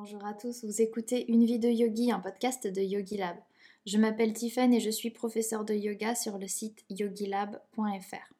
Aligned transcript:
Bonjour 0.00 0.24
à 0.24 0.32
tous, 0.32 0.64
vous 0.64 0.80
écoutez 0.80 1.28
Une 1.28 1.44
vie 1.44 1.58
de 1.58 1.68
yogi, 1.68 2.12
un 2.12 2.20
podcast 2.20 2.68
de 2.68 2.80
Yogi 2.80 3.16
Lab. 3.16 3.36
Je 3.84 3.98
m'appelle 3.98 4.32
Tiffen 4.32 4.72
et 4.72 4.78
je 4.78 4.90
suis 4.90 5.10
professeure 5.10 5.64
de 5.64 5.74
yoga 5.74 6.14
sur 6.14 6.38
le 6.38 6.46
site 6.46 6.84
yogilab.fr. 6.88 8.32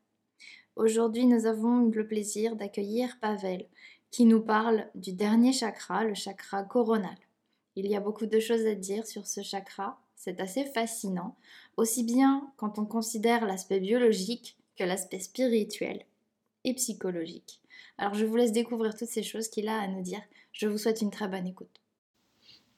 Aujourd'hui, 0.76 1.26
nous 1.26 1.46
avons 1.46 1.86
le 1.86 2.06
plaisir 2.06 2.54
d'accueillir 2.54 3.18
Pavel 3.20 3.66
qui 4.12 4.24
nous 4.24 4.40
parle 4.40 4.86
du 4.94 5.12
dernier 5.12 5.52
chakra, 5.52 6.04
le 6.04 6.14
chakra 6.14 6.62
coronal. 6.62 7.18
Il 7.74 7.88
y 7.88 7.96
a 7.96 8.00
beaucoup 8.00 8.26
de 8.26 8.38
choses 8.38 8.64
à 8.64 8.76
dire 8.76 9.04
sur 9.04 9.26
ce 9.26 9.42
chakra, 9.42 10.00
c'est 10.14 10.40
assez 10.40 10.64
fascinant, 10.64 11.34
aussi 11.76 12.04
bien 12.04 12.52
quand 12.56 12.78
on 12.78 12.86
considère 12.86 13.44
l'aspect 13.44 13.80
biologique 13.80 14.56
que 14.76 14.84
l'aspect 14.84 15.18
spirituel 15.18 16.04
et 16.62 16.74
psychologique. 16.74 17.60
Alors 17.98 18.14
je 18.14 18.24
vous 18.24 18.36
laisse 18.36 18.52
découvrir 18.52 18.94
toutes 18.96 19.08
ces 19.08 19.22
choses 19.22 19.48
qu'il 19.48 19.68
a 19.68 19.78
à 19.80 19.86
nous 19.88 20.02
dire. 20.02 20.20
Je 20.52 20.66
vous 20.66 20.78
souhaite 20.78 21.00
une 21.02 21.10
très 21.10 21.28
bonne 21.28 21.46
écoute. 21.46 21.80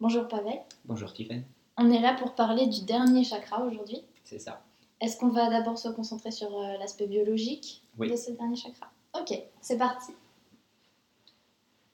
Bonjour 0.01 0.27
Pavel. 0.29 0.61
Bonjour 0.85 1.13
Tiffen. 1.13 1.45
On 1.77 1.91
est 1.91 2.01
là 2.01 2.15
pour 2.15 2.35
parler 2.35 2.67
du 2.67 2.85
dernier 2.85 3.25
chakra 3.25 3.65
aujourd'hui. 3.65 4.03
C'est 4.25 4.39
ça. 4.39 4.65
Est-ce 5.01 5.17
qu'on 5.19 5.29
va 5.31 5.49
d'abord 5.49 5.79
se 5.79 5.89
concentrer 5.89 6.31
sur 6.31 6.59
euh, 6.59 6.77
l'aspect 6.79 7.07
biologique 7.07 7.83
Oui. 7.99 8.11
de 8.11 8.17
ce 8.17 8.31
dernier 8.33 8.57
chakra? 8.57 8.91
Ok, 9.19 9.33
c'est 9.61 9.79
parti. 9.79 10.13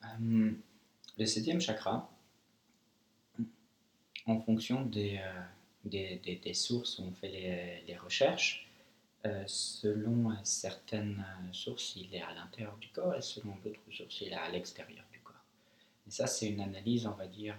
Euh, 0.05 0.53
le 1.19 1.27
septième 1.27 1.61
chakra, 1.61 2.11
en 4.27 4.41
fonction 4.41 4.83
des, 4.83 5.19
euh, 5.23 5.41
des, 5.85 6.17
des- 6.25 6.37
des 6.37 6.55
sources 6.55 6.99
où 6.99 7.03
on 7.05 7.13
fait 7.13 7.29
les, 7.29 7.85
les 7.87 7.97
recherches, 7.97 8.66
euh, 9.27 9.43
selon 9.47 10.31
euh, 10.31 10.35
certaines 10.45 11.19
euh, 11.19 11.53
sources, 11.53 11.97
il 11.97 12.15
est 12.15 12.23
à 12.23 12.33
l'intérieur 12.35 12.77
du 12.77 12.89
corps 12.89 13.15
et 13.15 13.23
selon 13.23 13.57
d'autres 13.57 13.81
sources, 13.91 14.21
il 14.21 14.29
est 14.29 14.35
à 14.35 14.49
l'extérieur 14.51 15.05
du 15.13 15.19
corps. 15.21 15.35
Et 16.07 16.11
ça, 16.11 16.27
c'est 16.27 16.49
une 16.49 16.61
analyse, 16.61 17.07
on 17.07 17.15
va 17.15 17.27
dire, 17.27 17.57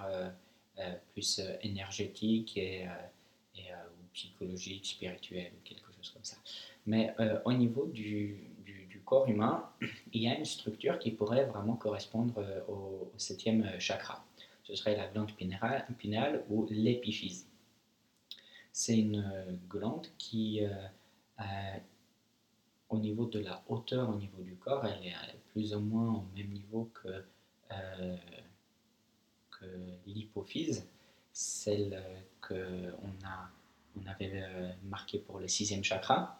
plus 1.11 1.41
énergétique 1.61 2.55
et, 2.55 2.87
ou 3.57 4.07
psychologique, 4.13 4.85
spirituelle, 4.85 5.51
quelque 5.65 5.91
chose 5.91 6.11
comme 6.11 6.23
ça. 6.23 6.37
Mais 6.85 7.13
au 7.43 7.51
niveau 7.51 7.87
du, 7.87 8.39
du- 8.63 9.01
corps 9.03 9.27
humain, 9.27 9.69
il 10.13 10.23
y 10.23 10.29
a 10.29 10.37
une 10.37 10.45
structure 10.45 10.97
qui 10.99 11.11
pourrait 11.11 11.45
vraiment 11.45 11.75
correspondre 11.75 12.41
au, 12.69 13.11
septième 13.17 13.79
chakra. 13.79 14.25
Ce 14.63 14.75
serait 14.75 14.95
la 14.95 15.07
glande 15.07 15.33
pinéale, 15.33 16.45
ou 16.49 16.67
l'épiphyse. 16.69 17.47
C'est 18.71 18.97
une 18.97 19.59
glande 19.69 20.07
qui, 20.17 20.61
au 22.89 22.97
niveau 22.99 23.25
de 23.25 23.39
la 23.39 23.63
hauteur, 23.67 24.09
au 24.09 24.15
niveau 24.15 24.41
du 24.41 24.55
corps, 24.55 24.85
elle 24.85 25.05
est 25.07 25.13
euh, 25.13 25.37
plus 25.51 25.73
ou 25.73 25.79
moins 25.79 26.13
au 26.13 26.25
même 26.35 26.49
niveau 26.49 26.91
que, 26.93 27.23
euh, 27.71 28.17
l'hypophyse, 30.05 30.87
celle 31.33 32.03
qu'on 32.41 32.55
a, 33.25 33.49
on 33.95 34.05
avait 34.05 34.41
euh, 34.43 34.71
marquée 34.83 35.19
pour 35.19 35.39
le 35.39 35.47
sixième 35.47 35.83
chakra. 35.83 36.39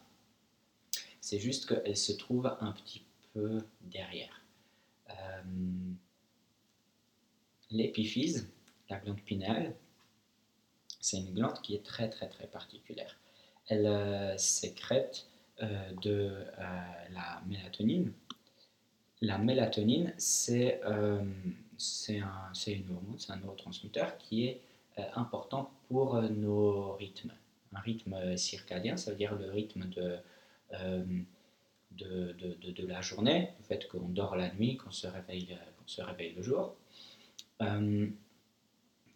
C'est 1.19 1.39
juste 1.39 1.67
qu'elle 1.67 1.97
se 1.97 2.13
trouve 2.13 2.47
un 2.61 2.71
petit 2.71 3.03
peu 3.33 3.61
derrière. 3.81 4.41
Euh, 5.09 5.43
L'épiphyse, 7.69 8.49
la 8.89 8.97
glande 8.97 9.21
pinéale, 9.21 9.75
c'est 11.01 11.17
une 11.17 11.33
glande 11.33 11.59
qui 11.61 11.75
est 11.75 11.83
très 11.83 12.09
très 12.09 12.29
très 12.29 12.47
particulière. 12.47 13.19
Elle 13.67 13.85
euh, 13.85 14.37
sécrète 14.37 15.27
euh, 15.61 15.91
de 16.01 16.11
euh, 16.11 16.81
la 17.11 17.41
mélatonine. 17.47 18.11
La 19.21 19.37
mélatonine, 19.37 20.13
c'est 20.17 20.81
un, 20.83 21.25
une 22.67 22.91
hormone, 22.91 23.17
c'est 23.17 23.31
un 23.31 23.37
neurotransmetteur 23.37 24.17
qui 24.17 24.45
est 24.45 24.61
important 25.15 25.71
pour 25.89 26.21
nos 26.21 26.93
rythmes. 26.93 27.31
Un 27.73 27.79
rythme 27.79 28.37
circadien, 28.37 28.95
ça 28.95 29.11
veut 29.11 29.17
dire 29.17 29.35
le 29.35 29.49
rythme 29.49 29.85
de, 29.89 30.17
de, 31.91 32.33
de, 32.33 32.71
de- 32.71 32.87
la 32.87 33.01
journée, 33.01 33.49
le 33.59 33.63
fait 33.65 33.87
qu'on 33.87 34.07
dort 34.09 34.35
la 34.35 34.53
nuit, 34.53 34.77
qu'on 34.77 34.91
se 34.91 35.07
réveille, 35.07 35.57
se 35.85 36.01
réveille 36.01 36.33
le 36.35 36.43
jour. 36.43 36.75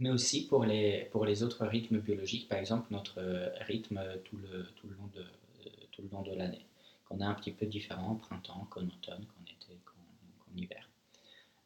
Mais 0.02 0.10
aussi 0.10 0.48
pour 0.48 0.66
les, 0.66 1.44
autres 1.44 1.66
rythmes 1.66 2.00
biologiques, 2.00 2.50
par 2.50 2.58
exemple 2.58 2.88
notre 2.92 3.20
euh, 3.20 3.50
rythme 3.62 4.02
tout 4.26 4.38
le, 4.38 4.66
tout 4.76 4.88
le 4.88 4.96
long 4.96 5.08
de, 5.14 5.22
euh, 5.22 5.70
tout 5.92 6.02
le 6.02 6.10
long 6.10 6.24
de 6.24 6.34
l'année, 6.34 6.66
qu'on 7.08 7.22
a 7.22 7.26
un 7.28 7.36
petit 7.36 7.52
peu 7.52 7.68
différent 7.68 8.10
en 8.10 8.16
printemps, 8.16 8.68
qu'en 8.72 8.82
automne, 8.82 9.26
qu'en 9.26 9.44
été, 9.46 9.80
qu'en 9.86 10.58
hiver. 10.58 10.90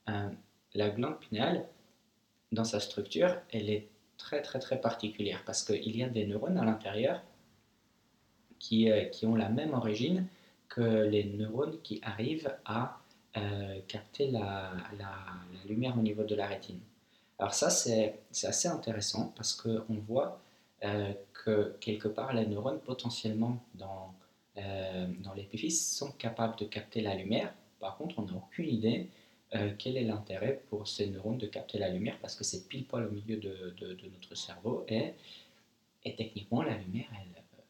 Euh, 0.09 0.29
la 0.73 0.89
glande 0.89 1.17
pinéale, 1.19 1.65
dans 2.51 2.65
sa 2.65 2.81
structure, 2.81 3.37
elle 3.51 3.69
est 3.69 3.87
très 4.17 4.41
très 4.41 4.59
très 4.59 4.81
particulière 4.81 5.43
parce 5.45 5.63
qu'il 5.63 5.95
y 5.95 6.03
a 6.03 6.09
des 6.09 6.27
neurones 6.27 6.57
à 6.57 6.65
l'intérieur 6.65 7.21
qui, 8.59 8.91
euh, 8.91 9.09
ont 9.23 9.35
la 9.35 9.49
même 9.49 9.73
origine 9.73 10.27
que 10.67 10.81
les 10.81 11.23
neurones 11.23 11.79
qui 11.83 12.01
arrivent 12.03 12.53
à 12.65 12.99
euh, 13.37 13.79
capter 13.87 14.29
la 14.29 14.73
lumière 15.67 15.97
au 15.97 16.01
niveau 16.01 16.23
de 16.23 16.35
la 16.35 16.47
rétine. 16.47 16.79
Alors 17.39 17.53
ça, 17.53 17.69
c'est 17.69 18.19
assez 18.43 18.67
intéressant 18.67 19.33
parce 19.35 19.53
qu'on 19.53 19.95
voit 20.07 20.39
euh, 20.83 21.13
que 21.33 21.75
quelque 21.81 22.07
part, 22.07 22.33
les 22.33 22.45
neurones 22.45 22.79
potentiellement 22.79 23.61
dans, 23.75 24.13
euh, 24.57 25.07
dans 25.19 25.33
l'épiphyse 25.33 25.85
sont 25.97 26.11
capables 26.13 26.55
de 26.57 26.65
capter 26.65 27.01
la 27.01 27.15
lumière. 27.15 27.53
Par 27.79 27.97
contre, 27.97 28.19
on 28.19 28.23
n'a 28.23 28.33
aucune 28.35 28.69
idée 28.69 29.09
euh, 29.53 29.73
quel 29.77 29.97
est 29.97 30.03
l'intérêt 30.03 30.61
pour 30.69 30.87
ces 30.87 31.07
neurones 31.07 31.37
de 31.37 31.47
capter 31.47 31.77
la 31.77 31.89
lumière 31.89 32.17
parce 32.21 32.35
que 32.35 32.43
c'est 32.43 32.67
pile 32.67 32.85
poil 32.85 33.05
au 33.05 33.11
milieu 33.11 33.37
de, 33.37 33.73
de- 33.77 33.97
notre 34.13 34.35
cerveau 34.35 34.85
et, 34.87 35.13
et 36.03 36.15
techniquement, 36.15 36.61
la 36.63 36.77
lumière, 36.77 37.07
elle, 37.13 37.37
euh, 37.37 37.61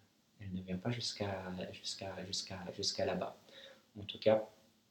elle 0.42 0.54
ne 0.54 0.62
vient 0.62 0.78
pas 0.78 0.92
jusqu'à 0.92 3.06
là-bas. 3.06 3.36
En 4.00 4.04
tout 4.04 4.20
cas, 4.20 4.44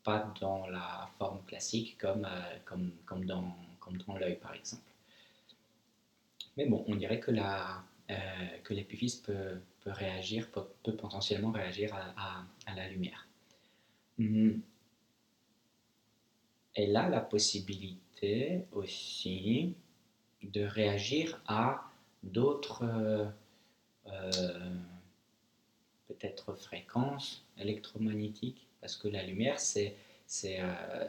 pas 0.03 0.33
dans 0.41 0.67
la 0.69 1.09
forme 1.19 1.43
classique 1.47 1.97
comme, 1.99 2.27
comme, 2.65 2.91
comme 3.07 3.25
dans, 3.27 3.55
comme 3.84 3.99
dans 3.99 4.17
l'œil 4.17 4.37
par 4.37 4.55
exemple. 4.55 4.83
Mais 6.56 6.67
bon, 6.67 6.84
on 6.87 6.95
dirait 6.95 7.21
que 7.21 7.31
la, 7.31 7.83
euh, 8.11 8.15
que 8.62 8.75
peut, 9.22 9.61
réagir, 9.87 10.50
peut, 10.50 10.97
potentiellement 10.97 11.50
réagir 11.50 11.95
à, 11.95 12.45
la 12.75 12.89
lumière. 12.89 13.27
Hum. 14.19 14.61
Elle 16.75 16.97
a 16.97 17.09
la 17.09 17.21
possibilité 17.21 18.65
aussi 18.72 19.75
de 20.43 20.65
réagir 20.65 21.41
à 21.47 21.91
d'autres 22.22 22.84
euh, 24.06 24.75
peut-être 26.09 26.55
fréquences 26.55 27.45
électromagnétiques, 27.59 28.66
parce 28.81 28.97
que 28.97 29.09
la 29.09 29.22
lumière, 29.22 29.61
c'est 29.61 29.97
c'est, 30.27 30.61
euh, 30.61 31.09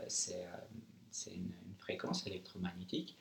une, 1.28 1.52
une 1.86 1.98
fréquence 1.98 2.26
électromagnétique 2.28 3.16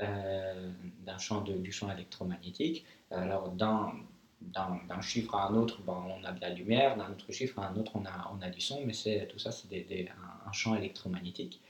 euh, 0.00 0.70
d'un 1.06 1.18
champ 1.18 1.42
de- 1.42 1.54
du 1.54 1.72
champ 1.72 1.90
électromagnétique. 1.92 2.84
Alors, 3.10 3.50
d'un, 3.50 3.92
d'un 4.40 5.00
chiffre 5.00 5.34
à 5.34 5.48
un 5.48 5.54
autre, 5.54 5.80
ben, 5.82 6.04
on 6.20 6.24
a 6.24 6.32
de 6.32 6.40
la 6.40 6.50
lumière, 6.50 6.96
d'un 6.96 7.10
autre 7.10 7.32
chiffre 7.32 7.58
à 7.58 7.68
un 7.68 7.76
autre, 7.76 7.92
on 7.94 8.04
a, 8.04 8.32
on 8.36 8.42
a 8.42 8.50
du 8.50 8.60
son, 8.60 8.84
mais 8.84 8.92
c'est, 8.92 9.28
tout 9.28 9.38
ça, 9.38 9.52
c'est 9.52 9.68
des- 9.68 10.08
un, 10.46 10.52
champ 10.52 10.74
électromagnétique. 10.74 11.60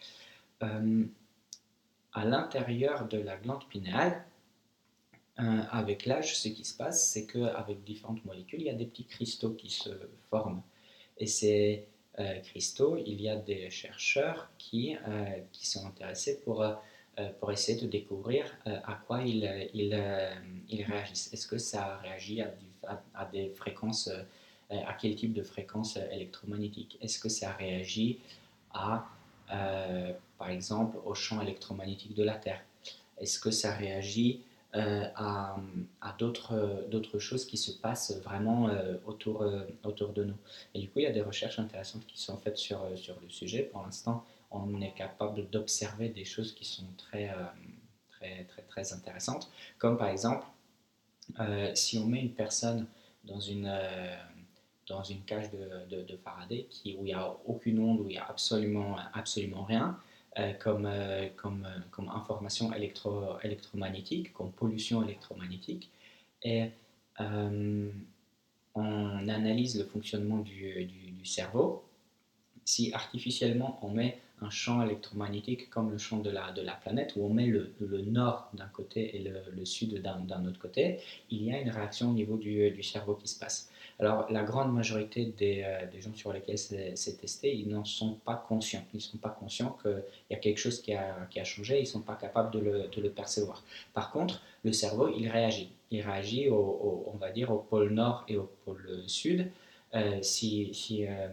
Euh, 0.62 1.04
à 2.12 2.24
l'intérieur 2.24 3.08
de 3.08 3.18
la 3.18 3.36
glande 3.36 3.66
pinéale, 3.68 4.24
euh, 5.40 5.62
avec 5.70 6.06
l'âge, 6.06 6.36
ce 6.38 6.48
qui 6.48 6.64
se 6.64 6.76
passe, 6.76 7.08
c'est 7.10 7.26
qu'avec 7.26 7.82
différentes 7.84 8.24
molécules, 8.24 8.60
il 8.60 8.66
y 8.66 8.70
a 8.70 8.74
des 8.74 8.86
petits 8.86 9.06
cristaux 9.06 9.52
qui 9.52 9.70
se 9.70 9.90
forment. 10.30 10.62
Et 11.18 11.26
ces 11.26 11.88
euh, 11.88 11.93
cristaux, 12.42 12.96
il 13.04 13.20
y 13.20 13.28
a 13.28 13.36
des 13.36 13.70
chercheurs 13.70 14.50
qui, 14.58 14.96
euh, 15.08 15.24
qui 15.52 15.66
sont 15.66 15.86
intéressés 15.86 16.40
pour, 16.44 16.62
euh, 16.62 16.74
euh, 17.18 17.28
pour 17.38 17.52
essayer 17.52 17.80
de 17.80 17.86
découvrir 17.86 18.44
euh, 18.66 18.78
à 18.84 18.94
quoi 19.06 19.22
ils, 19.22 19.46
euh, 19.46 19.64
ils, 19.72 19.94
euh, 19.94 20.34
ils 20.68 20.82
réagissent. 20.82 21.32
Est-ce 21.32 21.46
que 21.46 21.58
ça 21.58 21.98
réagit 21.98 22.42
à, 22.82 23.24
des 23.26 23.50
fréquences, 23.50 24.08
euh, 24.08 24.80
à 24.86 24.94
quel 24.94 25.14
type 25.14 25.32
de 25.32 25.42
fréquences 25.42 25.96
euh, 25.96 26.10
électromagnétiques? 26.10 26.98
Est-ce 27.00 27.18
que 27.18 27.28
ça 27.28 27.52
réagit 27.52 28.18
à, 28.72 29.06
euh, 29.52 30.12
par 30.38 30.50
exemple, 30.50 30.96
au 31.04 31.14
champ 31.14 31.40
électromagnétique 31.40 32.14
de 32.14 32.24
la 32.24 32.34
Terre? 32.34 32.62
Est-ce 33.18 33.38
que 33.38 33.50
ça 33.50 33.72
réagit 33.74 34.40
euh, 34.40 34.53
à, 34.74 35.56
à 36.00 36.14
d'autres 36.18 36.84
d'autres 36.88 37.18
choses 37.18 37.44
qui 37.44 37.56
se 37.56 37.72
passent 37.72 38.16
vraiment 38.22 38.68
euh, 38.68 38.96
autour, 39.06 39.42
euh, 39.42 39.60
autour 39.84 40.12
de 40.12 40.24
nous. 40.24 40.36
Et 40.74 40.80
du 40.80 40.88
coup, 40.88 41.00
il 41.00 41.02
y 41.02 41.06
a 41.06 41.12
des 41.12 41.22
recherches 41.22 41.58
intéressantes 41.58 42.06
qui 42.06 42.20
sont 42.20 42.36
faites 42.38 42.56
sur, 42.56 42.82
euh, 42.82 42.96
sur 42.96 43.16
le 43.20 43.28
sujet. 43.28 43.62
Pour 43.62 43.82
l'instant, 43.82 44.24
on 44.50 44.80
est 44.80 44.92
capable 44.92 45.48
d'observer 45.50 46.08
des 46.08 46.24
choses 46.24 46.54
qui 46.54 46.64
sont 46.64 46.86
très, 46.96 47.30
euh, 47.30 47.34
très, 48.10 48.44
très, 48.44 48.62
très 48.62 48.92
intéressantes, 48.92 49.50
comme 49.78 49.98
par 49.98 50.08
exemple, 50.08 50.46
euh, 51.40 51.74
si 51.74 51.98
on 51.98 52.06
met 52.06 52.20
une 52.20 52.34
personne 52.34 52.86
dans 53.24 53.40
une, 53.40 53.66
euh, 53.66 54.16
dans 54.86 55.02
une 55.02 55.22
cage 55.22 55.50
de, 55.50 56.02
de, 56.02 56.16
Faraday 56.18 56.68
où 56.86 57.00
il 57.00 57.04
n'y 57.04 57.14
a 57.14 57.34
aucune 57.46 57.78
onde, 57.78 58.00
où 58.00 58.04
il 58.04 58.12
n'y 58.12 58.18
a 58.18 58.26
absolument, 58.26 58.96
absolument 59.14 59.64
rien, 59.64 59.98
comme, 60.58 60.88
comme, 61.36 61.66
comme 61.90 62.08
information 62.08 62.72
électro, 62.72 63.38
électromagnétique, 63.42 64.32
comme 64.32 64.50
pollution 64.52 65.02
électromagnétique. 65.02 65.90
Et 66.42 66.70
on 68.74 69.28
analyse 69.28 69.78
le 69.78 69.84
fonctionnement 69.84 70.38
du, 70.38 70.84
du, 70.84 71.24
cerveau. 71.24 71.84
Si 72.64 72.92
artificiellement 72.92 73.78
on 73.82 73.90
met 73.90 74.18
un 74.42 74.50
champ 74.50 74.82
électromagnétique 74.82 75.70
comme 75.70 75.90
le 75.90 75.98
champ 75.98 76.18
de 76.18 76.30
la, 76.30 76.52
de 76.52 76.60
la 76.60 76.72
planète, 76.72 77.14
où 77.16 77.24
on 77.24 77.32
met 77.32 77.46
le, 77.46 77.72
le 77.80 78.02
nord 78.02 78.50
d'un 78.52 78.66
côté 78.66 79.16
et 79.16 79.20
le, 79.20 79.40
le 79.56 79.64
sud 79.64 80.02
d'un 80.02 80.44
autre 80.44 80.58
côté, 80.58 81.00
il 81.30 81.44
y 81.44 81.52
a 81.52 81.60
une 81.60 81.70
réaction 81.70 82.10
au 82.10 82.14
niveau 82.14 82.36
du, 82.36 82.70
du 82.70 82.82
cerveau 82.82 83.14
qui 83.14 83.28
se 83.28 83.38
passe. 83.38 83.70
Alors, 84.00 84.26
la 84.30 84.42
grande 84.42 84.72
majorité 84.72 85.26
des, 85.26 85.62
euh, 85.64 85.86
des 85.86 86.00
gens 86.00 86.14
sur 86.14 86.32
lesquels 86.32 86.58
c'est 86.58 87.16
testé, 87.20 87.54
ils 87.54 87.68
n'en 87.68 87.84
sont 87.84 88.14
pas 88.24 88.44
conscients. 88.48 88.84
Ils 88.92 88.96
ne 88.96 89.02
sont 89.02 89.18
pas 89.18 89.28
conscients 89.28 89.76
qu'il 89.82 90.02
y 90.30 90.34
a 90.34 90.38
quelque 90.38 90.58
chose 90.58 90.82
qui 90.82 90.94
a, 90.94 91.26
qui 91.30 91.38
a 91.38 91.44
changé, 91.44 91.78
ils 91.78 91.82
ne 91.82 91.86
sont 91.86 92.00
pas 92.00 92.16
capables 92.16 92.50
de 92.50 92.58
le, 92.58 92.88
de 92.88 93.00
le, 93.00 93.10
percevoir. 93.10 93.62
Par 93.92 94.10
contre, 94.10 94.42
le 94.64 94.72
cerveau, 94.72 95.08
il 95.16 95.28
réagit. 95.28 95.70
Il 95.90 96.00
réagit, 96.00 96.48
au, 96.48 97.04
on 97.12 97.16
va 97.18 97.30
dire, 97.30 97.52
au 97.52 97.58
pôle 97.58 97.90
nord 97.90 98.24
et 98.26 98.36
au 98.36 98.50
pôle 98.64 99.04
sud. 99.06 99.50
Euh, 99.94 100.18
si, 100.22 100.74
si 100.74 101.06
euh, 101.06 101.28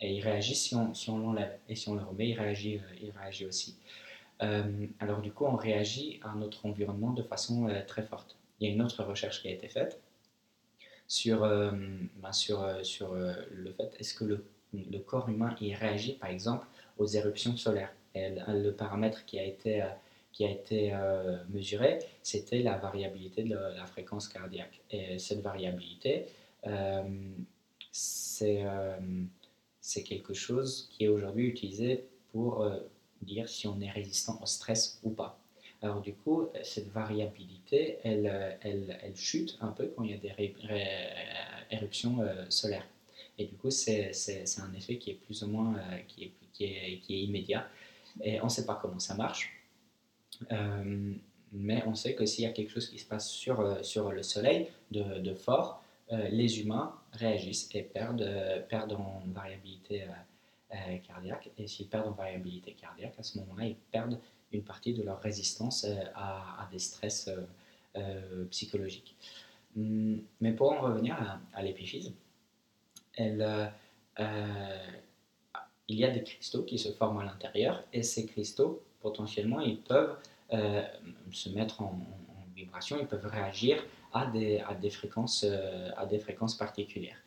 et 0.00 0.14
il 0.14 0.20
réagit 0.22 0.54
si 0.54 0.74
on, 0.74 0.94
si 0.94 1.10
on 1.10 1.18
l'enlève. 1.18 1.58
Et 1.68 1.74
si 1.74 1.90
on 1.90 1.94
le 1.94 2.02
remet, 2.02 2.28
il 2.30 2.40
réagit, 2.40 2.80
il 3.02 3.10
réagit 3.10 3.44
aussi. 3.44 3.76
alors 5.00 5.20
du 5.20 5.32
coup, 5.32 5.44
on 5.44 5.56
réagit 5.56 6.20
à 6.22 6.34
notre 6.36 6.64
environnement 6.64 7.12
de 7.12 7.22
façon 7.22 7.68
très 7.86 8.02
forte. 8.02 8.36
Il 8.60 8.68
y 8.68 8.70
a 8.70 8.74
une 8.74 8.80
autre 8.80 9.02
recherche 9.04 9.42
qui 9.42 9.48
a 9.48 9.50
été 9.50 9.68
faite 9.68 10.00
sur, 11.08 11.42
euh, 11.42 11.70
ben 11.70 12.30
euh, 12.50 12.82
euh, 13.02 13.34
le 13.50 13.72
fait 13.72 13.96
est-ce 13.98 14.14
que 14.14 14.24
le, 14.24 14.44
corps 15.06 15.28
humain 15.30 15.56
réagit 15.58 16.12
par 16.12 16.28
exemple 16.28 16.66
aux 16.98 17.06
éruptions 17.06 17.56
solaires? 17.56 17.92
Le 18.14 18.70
paramètre 18.70 19.24
qui 19.24 19.38
a 19.38 19.44
été, 19.44 19.82
mesuré, 21.48 21.98
c'était 22.22 22.62
la 22.62 22.76
variabilité 22.76 23.42
de 23.44 23.54
la, 23.54 23.86
fréquence 23.86 24.28
cardiaque. 24.28 24.80
Et 24.90 25.18
cette 25.18 25.40
variabilité, 25.40 26.26
c'est 27.92 28.64
quelque 30.04 30.34
chose 30.34 30.88
qui 30.92 31.04
est 31.04 31.08
aujourd'hui 31.08 31.46
utilisé 31.46 32.04
pour 32.32 32.68
dire 33.22 33.48
si 33.48 33.66
on 33.66 33.80
est 33.80 33.90
résistant 33.90 34.38
au 34.42 34.46
stress 34.46 35.00
ou 35.04 35.10
pas. 35.10 35.37
Alors 35.80 36.00
du 36.00 36.12
coup, 36.12 36.48
cette 36.62 36.88
variabilité, 36.88 37.98
elle, 38.02 38.58
elle, 38.62 38.98
elle 39.02 39.16
chute 39.16 39.56
un 39.60 39.68
peu 39.68 39.92
quand 39.94 40.02
il 40.02 40.10
y 40.10 40.14
a 40.14 40.18
des 40.18 40.32
éruptions 41.70 42.20
euh, 42.20 42.44
solaires. 42.48 42.86
Et 43.38 43.46
du 43.46 43.54
coup, 43.54 43.70
c'est 43.70 44.10
un 44.58 44.74
effet 44.74 44.98
qui 44.98 45.10
est 45.10 45.14
plus 45.14 45.42
ou 45.44 45.48
moins 45.48 45.76
euh, 45.76 45.98
qui, 46.08 46.24
est, 46.24 46.32
qui, 46.52 46.64
est, 46.64 46.98
qui, 47.00 47.14
est, 47.14 47.22
immédiat. 47.22 47.68
Et 48.22 48.40
on 48.40 48.44
ne 48.44 48.50
sait 48.50 48.66
pas 48.66 48.78
comment 48.80 48.98
ça 48.98 49.14
marche. 49.14 49.52
Euh, 50.50 51.14
mais 51.52 51.82
on 51.86 51.94
sait 51.94 52.14
que 52.14 52.26
s'il 52.26 52.44
y 52.44 52.46
a 52.46 52.50
quelque 52.50 52.70
chose 52.70 52.90
qui 52.90 52.98
se 52.98 53.06
passe 53.06 53.30
sur, 53.30 53.84
sur 53.84 54.10
le 54.10 54.22
Soleil 54.22 54.68
de, 54.90 55.20
de 55.20 55.34
fort, 55.34 55.82
les 56.10 56.60
humains 56.60 56.94
réagissent 57.12 57.68
et 57.74 57.82
perdent, 57.82 58.28
perdent 58.68 58.94
en 58.94 59.22
variabilité 59.26 60.04
cardiaque. 61.06 61.50
Et 61.58 61.66
s'ils 61.66 61.88
perdent 61.88 62.08
en 62.08 62.12
variabilité 62.12 62.72
cardiaque, 62.72 63.14
à 63.18 63.22
ce 63.22 63.38
moment-là, 63.38 63.66
ils 63.66 63.76
perdent 63.76 64.18
une 64.52 64.62
partie 64.62 64.94
de 64.94 65.02
leur 65.02 65.20
résistance 65.20 65.84
euh, 65.84 65.94
à, 66.14 66.68
des 66.72 66.78
stress 66.78 67.28
euh, 67.28 67.42
euh, 67.96 68.44
psychologiques. 68.50 69.16
Hum, 69.76 70.20
mais 70.40 70.52
pour 70.52 70.72
en 70.72 70.80
revenir 70.80 71.16
à, 71.52 71.62
l'épiphyse, 71.62 72.12
il 73.18 73.70
y 75.88 76.04
a 76.04 76.10
des 76.10 76.22
cristaux 76.22 76.62
qui 76.62 76.78
se 76.78 76.92
forment 76.92 77.18
à 77.18 77.24
l'intérieur 77.24 77.82
et 77.92 78.02
ces 78.02 78.26
cristaux, 78.26 78.82
potentiellement, 79.00 79.60
ils 79.60 79.80
peuvent 79.80 80.16
se 81.32 81.48
mettre 81.50 81.82
en, 81.82 81.98
vibration, 82.54 82.98
ils 83.00 83.06
peuvent 83.06 83.26
réagir 83.26 83.84
à 84.12 84.26
des, 84.26 84.58
à 84.60 84.74
des, 84.74 84.90
fréquences, 84.90 85.44
à 85.96 86.06
des 86.06 86.18
fréquences 86.18 86.56
particulières. 86.56 87.18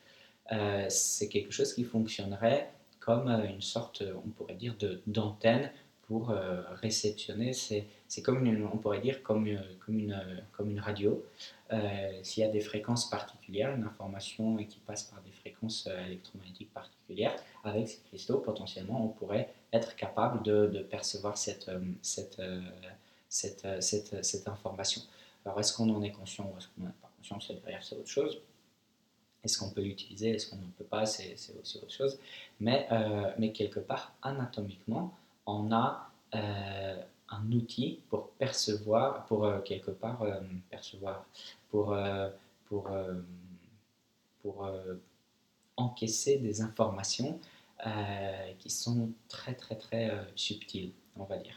c'est 0.89 1.29
quelque 1.29 1.51
chose 1.51 1.74
qui 1.74 1.83
fonctionnerait 1.83 2.71
comme 3.00 3.29
une 3.29 3.62
sorte, 3.62 4.03
on 4.25 4.29
pourrait 4.29 4.56
dire, 4.56 4.75
d'antenne 5.07 5.71
euh, 6.11 6.61
réceptionner. 6.73 7.53
C'est 7.53 8.21
comme 8.21 8.45
une, 8.45 8.65
on 8.65 8.77
pourrait 8.77 8.99
dire 8.99 9.23
comme, 9.23 9.47
une, 9.47 9.63
comme, 9.85 9.97
une, 9.97 10.43
comme 10.51 10.69
une 10.69 10.79
radio. 10.79 11.25
Euh, 11.71 12.19
s'il 12.23 12.43
y 12.43 12.45
a 12.45 12.49
des 12.49 12.59
fréquences 12.59 13.09
particulières, 13.09 13.73
une 13.75 13.85
information 13.85 14.57
qui 14.57 14.79
passe 14.79 15.03
par 15.03 15.21
des 15.21 15.31
fréquences 15.31 15.87
euh, 15.87 16.05
électromagnétiques 16.05 16.73
particulières, 16.73 17.33
avec 17.63 17.87
ces 17.87 17.99
cristaux, 18.09 18.39
potentiellement, 18.39 19.05
on 19.05 19.07
pourrait 19.07 19.53
être 19.71 19.95
capable 19.95 20.43
de, 20.43 20.85
percevoir 20.89 21.37
cette, 21.37 21.71
cette, 22.01 22.41
cette, 23.29 23.65
cette, 23.79 24.25
cette, 24.25 24.47
information. 24.49 25.01
Alors, 25.45 25.59
est-ce 25.61 25.73
qu'on 25.73 25.89
en 25.95 26.03
est 26.03 26.11
conscient 26.11 26.51
ou 26.53 26.57
est-ce 26.57 26.67
qu'on 26.67 26.83
n'en 26.83 26.89
est 26.89 27.01
pas 27.01 27.09
conscient 27.17 27.39
C'est 27.39 27.95
autre 27.95 28.07
chose. 28.09 28.41
Est-ce 29.45 29.57
qu'on 29.57 29.69
peut 29.69 29.81
l'utiliser 29.81 30.31
Est-ce 30.31 30.49
qu'on 30.49 30.57
ne 30.57 30.71
peut 30.77 30.83
pas 30.83 31.05
C'est 31.05 31.35
aussi 31.61 31.77
autre 31.77 31.91
chose. 31.91 32.19
Mais, 32.59 32.87
mais 33.37 33.53
quelque 33.53 33.79
part, 33.79 34.13
anatomiquement, 34.21 35.15
on 35.45 35.71
a 35.71 36.11
euh, 36.35 37.01
un 37.29 37.51
outil 37.51 38.01
pour 38.09 38.29
percevoir, 38.31 39.25
pour 39.25 39.45
euh, 39.45 39.59
quelque 39.59 39.91
part 39.91 40.21
euh, 40.21 40.39
percevoir, 40.69 41.25
pour, 41.69 41.95
pour, 42.65 42.89
pour 44.41 44.69
encaisser 45.77 46.38
des 46.38 46.61
informations 46.61 47.39
qui 48.59 48.69
sont 48.69 49.09
très 49.29 49.53
très 49.55 49.75
très 49.75 50.11
subtiles, 50.35 50.91
on 51.15 51.23
va 51.23 51.38
dire. 51.38 51.55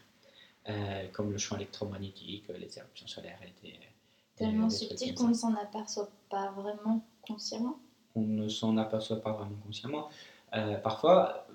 comme 1.13 1.33
le 1.33 1.39
champ 1.39 1.57
électromagnétique, 1.57 2.45
les 2.49 2.79
éruptions 2.79 3.09
solaires 3.09 3.41
étaient 3.43 3.81
tellement 4.37 4.71
subtil 4.71 5.17
qu'on 5.17 5.29
ne 5.29 5.35
s'en 5.35 5.55
aperçoit 5.57 6.11
pas 6.31 6.53
vraiment 6.53 7.05
consciemment. 7.27 7.81
On 8.15 8.21
ne 8.23 8.49
s'en 8.49 8.77
aperçoit 8.77 9.21
pas 9.21 9.33
vraiment 9.33 9.59
consciemment. 9.67 10.09
parfois, 10.85 11.49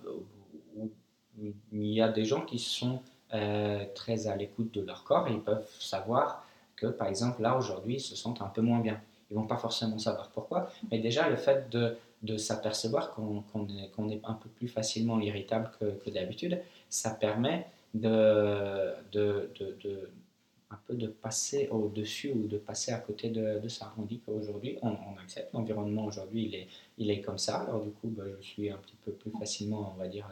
il 1.72 1.94
y 1.94 2.02
a 2.02 2.10
des 2.10 2.26
gens 2.26 2.46
qui 2.46 2.60
sont 2.60 3.02
euh, 3.34 3.86
très 3.96 4.28
à 4.28 4.36
l'écoute 4.36 4.74
de 4.74 4.82
leur 4.82 5.04
corps 5.04 5.28
ils 5.30 5.40
peuvent 5.40 5.70
savoir 5.80 6.44
que, 6.76 6.88
par 6.88 7.08
exemple, 7.08 7.42
là, 7.42 7.58
aujourd'hui, 7.58 7.96
ils 7.96 8.02
se 8.02 8.16
sentent 8.16 8.42
un 8.42 8.48
peu 8.48 8.62
moins 8.62 8.80
bien. 8.80 9.02
Ils 9.30 9.36
vont 9.36 9.46
pas 9.46 9.58
forcément 9.58 10.00
savoir 10.00 10.30
pourquoi, 10.30 10.72
mais 10.90 11.00
déjà, 11.00 11.30
le 11.30 11.36
fait 11.36 11.70
de, 11.70 11.98
de 12.24 12.38
s'apercevoir 12.38 13.12
qu'on 13.12 13.44
est, 13.68 13.90
qu'on 13.96 14.10
est, 14.10 14.22
un 14.24 14.34
peu 14.34 14.50
plus 14.50 14.68
facilement 14.68 15.20
irritable 15.20 15.72
que, 15.80 16.10
d'habitude, 16.10 16.60
ça 16.90 17.12
permet 17.12 17.68
de, 17.94 18.94
de, 19.12 19.52
de, 19.60 20.10
un 20.72 20.80
peu 20.88 20.96
de 20.96 21.08
passer 21.08 21.68
au-dessus 21.70 22.32
ou 22.32 22.48
de 22.48 22.58
passer 22.58 22.92
à 22.92 22.98
côté 23.00 23.30
de, 23.30 23.68
ça. 23.68 23.94
On 23.98 24.04
dit 24.04 24.22
qu'aujourd'hui, 24.26 24.78
on, 24.82 24.96
accepte 25.22 25.54
l'environnement 25.54 26.06
aujourd'hui, 26.06 26.46
il 26.46 26.56
est, 26.56 26.68
il 26.98 27.12
est 27.12 27.22
comme 27.22 27.38
ça. 27.38 27.58
Alors 27.62 27.82
du 27.82 27.92
coup, 27.92 28.08
bah, 28.08 28.24
je 28.40 28.46
suis 28.46 28.70
un 28.70 28.78
petit 28.78 28.96
peu 29.06 29.12
plus 29.12 29.32
facilement, 29.32 29.94
on 29.96 30.00
va 30.00 30.08
dire, 30.08 30.28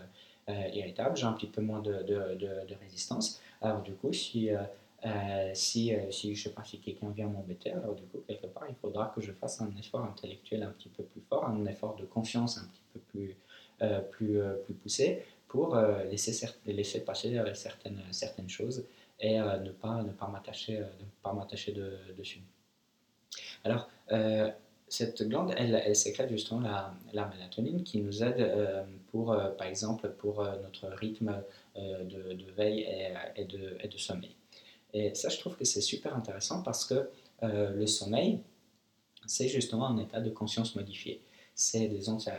irritable, 0.48 1.18
j'ai 1.18 1.26
un 1.26 1.34
petit 1.34 1.48
peu 1.48 1.62
moins 1.62 1.82
de, 1.82 2.04
de, 2.04 2.76
résistance. 2.82 3.42
Alors 3.62 3.82
du 3.82 3.94
coup, 3.94 4.14
si, 4.14 4.50
euh, 4.50 4.62
euh, 5.06 5.52
si, 5.54 5.94
si 6.12 6.36
je 6.36 6.44
sais 6.44 6.54
pas 6.54 6.64
si 6.64 6.80
quelqu'un 6.80 7.10
vient 7.10 7.28
m'embêter, 7.28 7.72
alors 7.72 7.96
du 7.96 8.04
coup, 8.04 8.20
quelque 8.28 8.48
part, 8.48 8.66
il 8.70 8.76
faudra 8.76 9.12
que 9.14 9.22
je 9.22 9.32
fasse 9.32 9.62
un 9.62 9.72
effort 9.78 10.04
intellectuel 10.04 10.64
un 10.64 10.72
petit 10.72 10.90
peu 10.90 11.04
plus 11.04 11.22
fort, 11.22 11.46
un 11.46 11.66
effort 11.66 11.96
de 11.96 12.06
confiance 12.06 12.58
un 12.58 12.68
petit 12.68 12.84
peu 12.94 13.00
plus, 13.00 13.36
plus, 14.12 14.40
plus 14.66 14.74
poussé 14.74 15.24
pour 15.48 15.76
laisser, 16.10 16.48
laisser 16.66 17.04
passer 17.04 17.40
certaines, 17.54 18.02
certaines 18.12 18.50
choses 18.50 18.86
et 19.20 19.40
ne 19.40 19.72
pas, 19.72 20.04
ne 20.04 20.12
pas 20.12 20.28
m'attacher 20.28 20.82
de, 21.72 21.98
dessus. 22.18 22.42
Alors, 23.64 23.90
cette 24.90 25.28
glande, 25.28 25.54
elle, 25.58 25.96
sécrète 25.96 26.30
justement 26.30 26.62
la, 26.62 26.94
la, 27.14 27.28
mélatonine 27.28 27.84
qui 27.84 28.00
nous 28.00 28.24
aide 28.24 28.40
euh, 28.40 28.84
pour, 29.12 29.34
euh, 29.34 29.50
par 29.50 29.68
exemple, 29.68 30.10
pour 30.18 30.42
euh, 30.42 30.56
notre 30.62 30.88
rythme 30.88 31.42
de, 31.76 32.52
veille 32.56 32.88
et, 33.36 33.46
de, 33.46 33.98
sommeil. 33.98 34.36
Et 34.94 35.14
ça, 35.14 35.30
je 35.30 35.38
trouve 35.38 35.56
que 35.56 35.66
c'est 35.66 35.82
super 35.82 36.16
intéressant 36.16 36.64
parce 36.64 36.86
que 36.86 37.10
le 37.44 37.86
sommeil, 37.86 38.40
c'est 39.28 39.48
justement 39.48 39.90
un 39.90 40.00
état 40.00 40.20
de 40.20 40.32
conscience 40.32 40.76
modifié. 40.76 41.22
C'est 41.54 41.92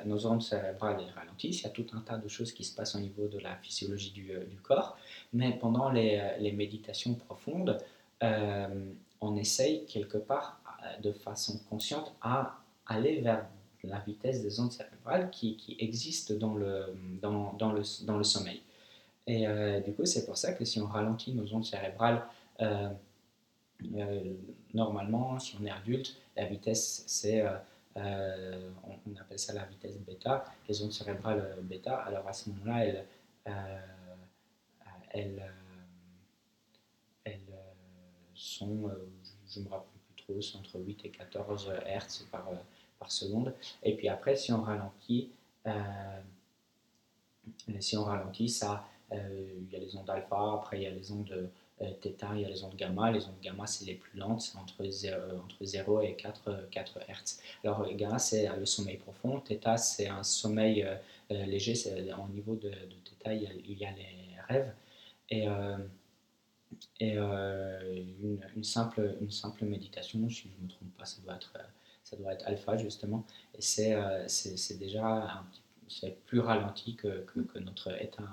nos 0.06 0.26
ondes 0.26 0.42
cérébrales 0.42 1.00
ralentissent, 1.14 1.60
il 1.60 1.64
y 1.64 1.66
a 1.66 1.70
tout 1.70 1.86
un 1.92 2.00
tas 2.00 2.16
de 2.16 2.26
choses 2.26 2.50
qui 2.52 2.64
se 2.64 2.74
passent 2.74 2.96
au 2.96 3.00
niveau 3.00 3.28
de 3.28 3.38
la 3.38 3.54
physiologie 3.56 4.10
du, 4.10 4.58
corps, 4.64 4.98
mais 5.32 5.56
pendant 5.56 5.88
les 5.90 6.52
méditations 6.52 7.14
profondes, 7.14 7.78
on 9.20 9.36
essaye 9.36 9.84
quelque 9.86 10.18
part 10.18 10.57
de 11.02 11.12
façon 11.12 11.58
consciente 11.68 12.14
à 12.20 12.58
aller 12.86 13.20
vers 13.20 13.46
la 13.84 13.98
vitesse 14.00 14.42
des 14.42 14.60
ondes 14.60 14.72
cérébrales 14.72 15.30
qui, 15.30 15.56
qui 15.56 15.76
existent 15.78 16.34
dans 16.34 16.54
le, 16.54 16.96
dans, 17.22 17.52
dans, 17.54 17.72
le, 17.72 17.82
dans 18.04 18.16
le 18.16 18.24
sommeil. 18.24 18.62
Et 19.26 19.46
euh, 19.46 19.80
du 19.80 19.92
coup, 19.92 20.06
c'est 20.06 20.24
pour 20.24 20.38
ça 20.38 20.54
que 20.54 20.64
si 20.64 20.80
on 20.80 20.86
ralentit 20.86 21.34
nos 21.34 21.52
ondes 21.54 21.64
cérébrales, 21.64 22.24
euh, 22.60 22.88
euh, 23.94 24.34
normalement, 24.72 25.38
si 25.38 25.54
on 25.60 25.64
est 25.66 25.70
adulte, 25.70 26.16
la 26.34 26.46
vitesse, 26.46 27.04
c'est, 27.06 27.44
on, 27.94 29.20
appelle 29.20 29.38
ça 29.38 29.52
la 29.52 29.64
vitesse 29.66 29.98
bêta, 29.98 30.44
les 30.68 30.82
ondes 30.82 30.92
cérébrales 30.92 31.58
bêta. 31.62 31.96
Alors 31.96 32.26
à 32.26 32.32
ce 32.32 32.48
moment-là, 32.50 32.86
elles, 32.86 33.04
elles, 35.10 35.52
elles 37.24 37.40
sont, 38.34 38.90
je 39.46 39.60
me 39.60 39.68
rappelle 39.68 39.97
plus 40.27 40.27
trop, 40.27 40.41
c'est 40.41 40.57
entre 40.57 40.79
8 40.79 41.05
et 41.05 41.09
14 41.09 41.71
Hz 41.85 42.25
par, 42.31 42.49
par 42.99 43.11
seconde. 43.11 43.53
Et 43.83 43.95
puis 43.95 44.07
après, 44.09 44.35
si 44.35 44.51
on 44.51 44.61
ralentit, 44.61 45.29
si 47.79 47.97
on 47.97 48.03
ralentit, 48.03 48.49
ça, 48.49 48.85
il 49.11 49.67
y 49.71 49.75
a 49.75 49.79
les 49.79 49.95
ondes 49.95 50.09
alpha, 50.09 50.53
après 50.55 50.79
il 50.79 50.83
y 50.83 50.87
a 50.87 50.91
les 50.91 51.11
ondes 51.11 51.49
θ, 51.79 52.35
il 52.35 52.41
y 52.41 52.45
a 52.45 52.49
les 52.49 52.63
ondes 52.63 52.75
gamma. 52.75 53.11
Les 53.11 53.25
ondes 53.25 53.39
gamma, 53.41 53.67
c'est 53.67 53.85
les 53.85 53.95
plus 53.95 54.17
lentes, 54.17 54.41
c'est 54.41 54.57
entre 54.57 54.85
0, 54.85 55.15
entre 55.43 55.63
0 55.63 56.01
et 56.01 56.15
4, 56.15 56.69
4 56.71 56.99
Hz. 57.09 57.39
Alors, 57.63 57.91
gamma, 57.93 58.19
c'est 58.19 58.47
le 58.57 58.65
sommeil 58.65 58.97
profond. 58.97 59.41
θ, 59.41 59.77
c'est 59.77 60.07
un 60.07 60.23
sommeil 60.23 60.87
léger. 61.29 61.75
C'est, 61.75 62.13
au 62.13 62.27
niveau 62.33 62.55
de, 62.55 62.69
de 62.69 63.13
θ, 63.23 63.33
il 63.33 63.77
y, 63.77 63.85
a, 63.85 63.91
les 63.91 64.07
rêves. 64.47 64.73
Et, 65.29 65.47
et 67.00 67.16
une, 67.16 68.64
simple, 68.64 69.16
une 69.20 69.30
simple 69.30 69.64
méditation, 69.64 70.28
si 70.28 70.48
je 70.50 70.56
ne 70.58 70.64
me 70.64 70.68
trompe 70.68 70.96
pas, 70.98 71.04
ça 71.04 71.20
doit 71.22 71.36
être, 71.36 71.52
ça 72.04 72.16
doit 72.16 72.32
être 72.32 72.46
alpha, 72.46 72.76
justement. 72.76 73.24
Et 73.56 73.62
c'est, 73.62 73.96
c'est, 74.28 74.78
déjà 74.78 75.04
un 75.06 75.44
plus 76.26 76.40
ralenti 76.40 76.96
que, 76.96 77.24
que, 77.24 77.58
notre 77.58 78.02
état 78.02 78.24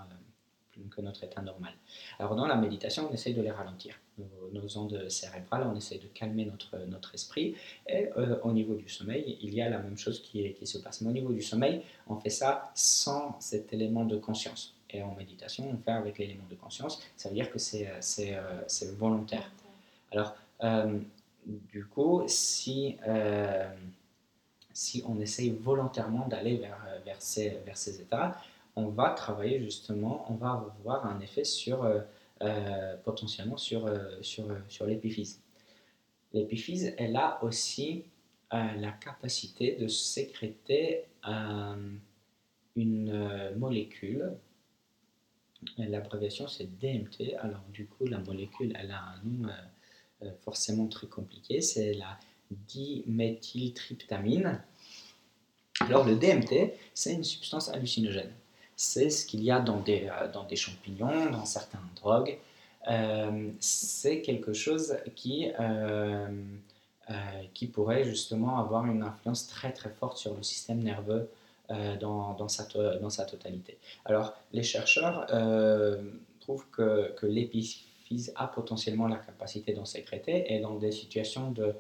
que 0.90 1.02
notre 1.02 1.24
état 1.24 1.42
normal. 1.42 1.74
Alors 2.20 2.36
dans 2.36 2.48
la 2.48 2.56
méditation, 2.56 3.08
on 3.10 3.14
essaye 3.14 3.34
de 3.34 3.42
les 3.42 3.52
ralentir. 3.52 3.96
Nos, 4.54 4.78
ondes 4.78 5.10
cérébrales, 5.10 5.68
on 5.68 5.76
essaye 5.76 6.00
de 6.00 6.08
calmer 6.08 6.46
notre, 6.46 6.78
notre 6.88 7.14
esprit. 7.14 7.56
Et 7.88 8.10
euh, 8.18 8.40
au 8.44 8.52
niveau 8.52 8.76
du 8.76 8.88
sommeil, 8.88 9.38
il 9.42 9.54
y 9.54 9.62
a 9.62 9.70
la 9.70 9.80
même 9.80 9.98
chose 9.98 10.22
qui, 10.22 10.54
qui 10.54 10.68
se 10.68 10.78
passe. 10.78 11.02
Mais 11.02 11.10
au 11.10 11.14
niveau 11.14 11.34
du 11.34 11.42
sommeil, 11.42 11.82
on 12.08 12.18
fait 12.18 12.30
ça 12.30 12.72
sans 12.76 13.40
cet 13.40 13.74
élément 13.74 14.06
de 14.06 14.18
conscience. 14.18 14.75
Et 14.92 15.02
en 15.02 15.14
méditation, 15.16 15.70
on 15.70 15.78
fait 15.78 15.92
avec 15.92 16.18
l'élément 16.18 16.46
de 16.50 16.56
conscience. 16.56 17.02
Ça 17.18 17.30
veut 17.30 17.36
dire 17.36 17.52
que 17.52 17.60
c'est 17.60 17.88
euh, 17.90 18.92
volontaire. 18.98 19.52
Alors, 20.12 20.36
euh, 20.64 21.00
du 21.46 21.86
coup, 21.86 22.24
si, 22.28 22.98
on 25.06 25.20
essaye 25.20 25.50
volontairement 25.52 26.28
d'aller 26.28 26.58
vers, 26.58 27.22
ces, 27.22 28.02
états, 28.02 28.40
on 28.76 28.88
va 28.88 29.12
travailler 29.12 29.62
justement, 29.62 30.26
on 30.30 30.36
va 30.36 30.50
avoir 30.80 31.06
un 31.06 31.20
effet 31.22 31.44
sur, 31.44 31.84
euh, 31.84 32.02
euh, 32.42 32.96
potentiellement 33.04 33.56
euh, 33.72 34.22
sur 34.22 34.86
l'épiphyse. 34.86 35.42
L'épiphyse, 36.34 36.94
elle 36.98 37.16
a 37.16 37.42
aussi 37.44 38.04
la 38.52 38.92
capacité 38.92 39.76
de 39.76 39.88
sécréter 39.88 41.04
une 42.76 43.52
molécule. 43.58 44.32
L'abréviation 45.78 46.48
c'est 46.48 46.80
DMT. 46.80 47.36
Alors 47.40 47.64
du 47.72 47.88
coup, 47.88 48.06
la 48.06 48.20
molécule, 48.20 48.76
elle 48.80 48.92
a 48.92 49.02
un 49.02 49.20
nom 49.24 49.50
forcément 50.44 50.88
très 50.88 51.08
compliqué. 51.08 51.62
C'est 51.62 51.94
la 51.94 52.20
diméthyltryptamine. 52.52 54.62
Alors 55.82 56.06
le 56.06 56.16
DMT, 56.16 56.74
c'est 56.94 57.14
une 57.14 57.24
substance 57.24 57.70
hallucinogène 57.70 58.32
c'est 58.76 59.10
ce 59.10 59.26
qu'il 59.26 59.44
y 59.44 59.52
a 59.52 59.60
dans 59.60 59.80
des, 59.80 60.10
euh, 60.12 60.32
dans 60.32 60.44
des 60.44 60.56
champignons, 60.56 61.32
dans 61.32 61.46
certaines 61.46 61.80
drogues. 61.96 62.38
Euh, 62.90 63.50
c'est 63.60 64.22
quelque 64.22 64.54
chose 64.54 64.98
qui, 65.16 65.52
euh, 65.60 66.28
qui 67.54 67.68
pourrait 67.68 68.04
justement 68.04 68.60
avoir 68.60 68.86
une 68.86 69.04
influence 69.04 69.48
très 69.48 69.72
très 69.72 69.90
forte 69.90 70.18
sur 70.18 70.36
le 70.36 70.44
système 70.44 70.84
nerveux 70.84 71.30
dans, 72.00 72.34
dans, 72.34 72.48
sa, 72.48 73.26
totalité. 73.26 73.78
Alors, 74.06 74.34
les 74.54 74.64
chercheurs 74.64 75.28
trouvent 76.40 76.70
que, 76.70 77.26
l'épiphyse 77.26 78.34
a 78.36 78.48
potentiellement 78.48 79.08
la 79.08 79.18
capacité 79.18 79.74
d'en 79.74 79.86
sécréter 79.86 80.54
et 80.54 80.60
dans 80.60 80.76
des 80.76 80.92
situations 80.92 81.52
de 81.52 81.76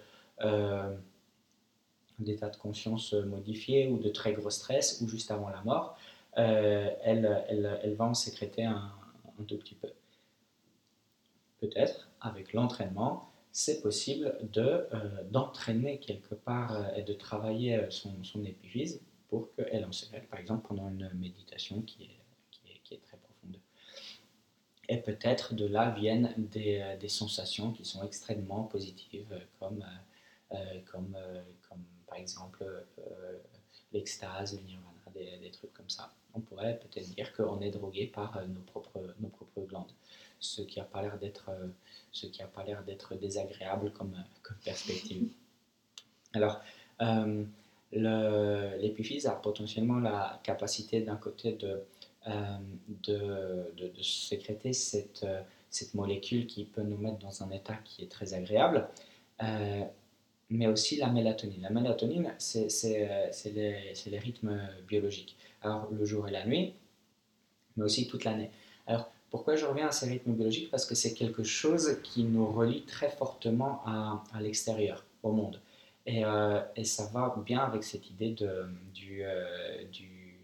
d'état 2.19 2.49
de 2.49 2.55
conscience 2.55 3.13
modifié 3.13 3.87
ou 3.87 3.97
de 3.97 4.09
très 4.09 4.33
gros 4.33 4.49
stress 4.49 5.01
ou 5.01 5.07
juste 5.07 5.31
avant 5.31 5.49
la 5.49 5.61
mort, 5.63 5.97
euh, 6.37 6.89
elle, 7.01 7.95
va 7.97 8.05
en 8.05 8.13
sécréter 8.13 8.63
un, 8.63 8.91
tout 9.47 9.57
petit 9.57 9.75
peu. 9.75 9.89
Peut-être, 11.59 12.09
avec 12.21 12.53
l'entraînement, 12.53 13.29
c'est 13.51 13.81
possible 13.81 14.37
de, 14.51 14.61
euh, 14.93 15.23
d'entraîner 15.31 15.99
quelque 15.99 16.35
part 16.35 16.73
euh, 16.73 16.95
et 16.95 17.03
de 17.03 17.13
travailler 17.13 17.79
son 17.89 18.43
épiphyse 18.43 19.01
pour 19.37 19.55
qu'elle 19.55 19.85
en 19.85 19.91
par 20.29 20.39
exemple, 20.39 20.67
pendant 20.67 20.89
une 20.89 21.09
méditation 21.13 21.81
qui 21.81 22.03
est, 22.03 22.19
qui 22.51 22.71
est, 22.71 22.79
qui 22.83 22.93
est 22.93 23.01
très 23.01 23.17
profonde. 23.17 23.59
Et 24.87 24.97
peut-être 24.97 25.53
de 25.55 25.65
là 25.65 25.91
viennent 25.91 26.33
des, 26.37 26.95
des 26.99 27.09
sensations 27.09 27.71
qui 27.71 27.85
sont 27.85 28.03
extrêmement 28.03 28.63
positives, 28.63 29.33
comme, 29.59 29.83
comme, 30.91 31.17
comme 31.67 31.83
par 32.07 32.17
exemple 32.17 32.63
l'extase, 33.91 34.59
le 34.59 34.61
des, 35.13 35.37
des 35.37 35.51
trucs 35.51 35.73
comme 35.73 35.89
ça 35.89 36.13
on 36.35 36.41
pourrait 36.41 36.79
peut-être 36.79 37.09
dire 37.15 37.33
qu'on 37.33 37.61
est 37.61 37.71
drogué 37.71 38.07
par 38.07 38.37
euh, 38.37 38.45
nos 38.45 38.61
propres, 38.61 39.15
nos 39.19 39.29
propres 39.29 39.61
glandes, 39.61 39.91
ce 40.39 40.61
qui 40.61 40.79
n'a 40.79 40.85
pas 40.85 41.01
l'air 41.01 41.17
d'être, 41.17 41.49
euh, 41.49 43.15
désagréable 43.15 43.91
comme, 43.93 44.13
euh, 44.13 44.39
comme 44.43 44.57
perspective. 44.57 45.29
Alors, 46.33 46.61
l'épiphyse 47.95 49.27
a 49.27 49.31
potentiellement 49.31 49.99
la 49.99 50.39
capacité 50.43 51.01
d'un 51.01 51.15
côté 51.15 51.53
de, 51.53 51.81
de, 53.07 54.01
sécréter 54.01 54.73
cette, 54.73 55.25
cette 55.69 55.93
molécule 55.93 56.47
qui 56.47 56.65
peut 56.65 56.83
nous 56.83 56.97
mettre 56.97 57.19
dans 57.19 57.43
un 57.43 57.51
état 57.51 57.75
qui 57.85 58.03
est 58.03 58.11
très 58.11 58.33
agréable, 58.33 58.87
mais 60.49 60.67
aussi 60.67 60.97
la 60.97 61.07
mélatonine. 61.07 61.61
La 61.61 61.69
mélatonine, 61.69 62.33
c'est 62.37 62.67
les, 63.45 64.19
rythmes 64.19 64.59
biologiques 64.87 65.35
alors 65.65 65.89
le 65.91 66.05
jour 66.05 66.27
et 66.27 66.31
la 66.31 66.45
nuit, 66.45 66.73
mais 67.75 67.83
aussi 67.83 68.07
toute 68.07 68.23
l'année. 68.23 68.51
Alors 68.87 69.09
pourquoi 69.31 69.55
je 69.55 69.65
reviens 69.65 69.87
à 69.87 69.91
ces 69.91 70.07
rythmes 70.07 70.33
biologiques? 70.33 70.69
Parce 70.71 70.85
que 70.85 70.95
c'est 70.95 71.13
quelque 71.13 71.43
chose 71.43 71.99
qui 72.03 72.23
nous 72.23 72.45
relie 72.45 72.83
très 72.83 73.09
fortement 73.09 73.81
à, 73.85 74.23
l'extérieur, 74.39 75.03
au 75.23 75.31
monde. 75.31 75.59
Et, 76.05 76.23
euh, 76.23 76.61
et, 76.75 76.83
ça 76.83 77.05
va 77.07 77.35
bien 77.43 77.59
avec 77.59 77.83
cette 77.83 78.09
idée 78.09 78.29
de, 78.29 78.65
du, 78.93 79.23
euh, 79.23 79.83
du, 79.91 80.37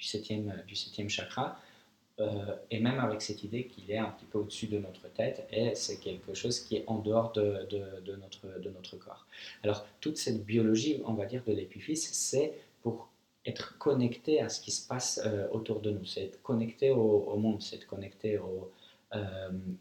septième, 0.00 0.62
du 0.66 0.74
septième 0.74 1.08
chakra, 1.08 1.56
euh, 2.20 2.56
et 2.70 2.80
même 2.80 2.98
avec 2.98 3.22
cette 3.22 3.42
idée 3.44 3.66
qu'il 3.66 3.90
est 3.90 3.98
un 3.98 4.10
petit 4.10 4.24
peu 4.24 4.38
au-dessus 4.38 4.66
de 4.66 4.78
notre 4.78 5.08
tête, 5.12 5.46
et 5.52 5.74
c'est 5.76 5.98
quelque 5.98 6.34
chose 6.34 6.60
qui 6.60 6.76
est 6.76 6.84
en 6.88 6.98
dehors 6.98 7.32
de, 7.32 7.66
de, 7.70 8.16
notre, 8.16 8.58
de 8.58 8.70
notre 8.70 8.96
corps. 8.96 9.26
Alors 9.62 9.86
toute 10.00 10.16
cette 10.16 10.44
biologie, 10.44 11.00
on 11.06 11.14
va 11.14 11.26
dire, 11.26 11.42
de 11.46 11.52
l'épiphyse, 11.52 12.08
c'est 12.12 12.52
pour 12.82 13.08
être 13.46 13.78
connecté 13.78 14.40
à 14.40 14.48
ce 14.48 14.60
qui 14.60 14.72
se 14.72 14.86
passe 14.86 15.20
autour 15.52 15.80
de 15.80 15.90
nous, 15.90 16.04
c'est 16.04 16.24
être 16.24 16.42
connecté 16.42 16.90
au, 16.90 17.36
monde, 17.36 17.62
c'est 17.62 17.76
être 17.76 17.86
connecté 17.86 18.38
au, 18.38 18.72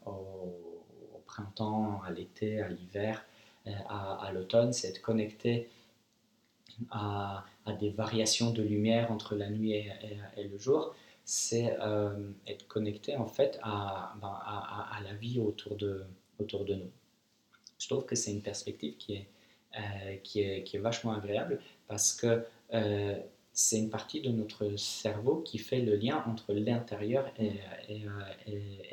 au, 0.05 1.21
printemps, 1.25 2.01
à 2.05 2.11
l'été, 2.11 2.61
à 2.61 2.67
l'hiver, 2.67 3.25
euh, 3.67 3.71
à, 3.89 4.31
l'automne, 4.33 4.73
c'est 4.73 4.89
être 4.89 5.01
connecté 5.01 5.69
à, 6.91 7.45
des 7.79 7.91
variations 7.91 8.51
de 8.51 8.61
lumière 8.61 9.11
entre 9.11 9.35
la 9.35 9.49
nuit 9.49 9.73
et, 9.73 9.87
le 10.37 10.57
jour, 10.57 10.95
c'est 11.23 11.77
être 12.47 12.67
connecté 12.67 13.15
en 13.15 13.27
fait 13.27 13.59
ben, 13.63 14.19
à, 14.23 14.99
la 15.03 15.13
vie 15.13 15.39
autour 15.39 15.77
de, 15.77 16.03
autour 16.39 16.65
de 16.65 16.75
nous. 16.75 16.91
Je 17.79 17.87
trouve 17.87 18.05
que 18.05 18.15
c'est 18.15 18.31
une 18.31 18.41
perspective 18.41 18.97
qui 18.97 19.13
est, 19.13 20.21
qui, 20.23 20.41
est, 20.41 20.63
qui 20.63 20.75
est 20.75 20.79
vachement 20.79 21.13
agréable 21.13 21.61
parce 21.87 22.13
que 22.13 22.43
c'est 23.53 23.77
une 23.77 23.89
partie 23.89 24.19
de 24.19 24.29
notre 24.29 24.75
cerveau 24.77 25.37
qui 25.37 25.59
fait 25.59 25.79
le 25.79 25.95
lien 25.95 26.23
entre 26.27 26.53
l'intérieur 26.53 27.31
et, 27.37 27.53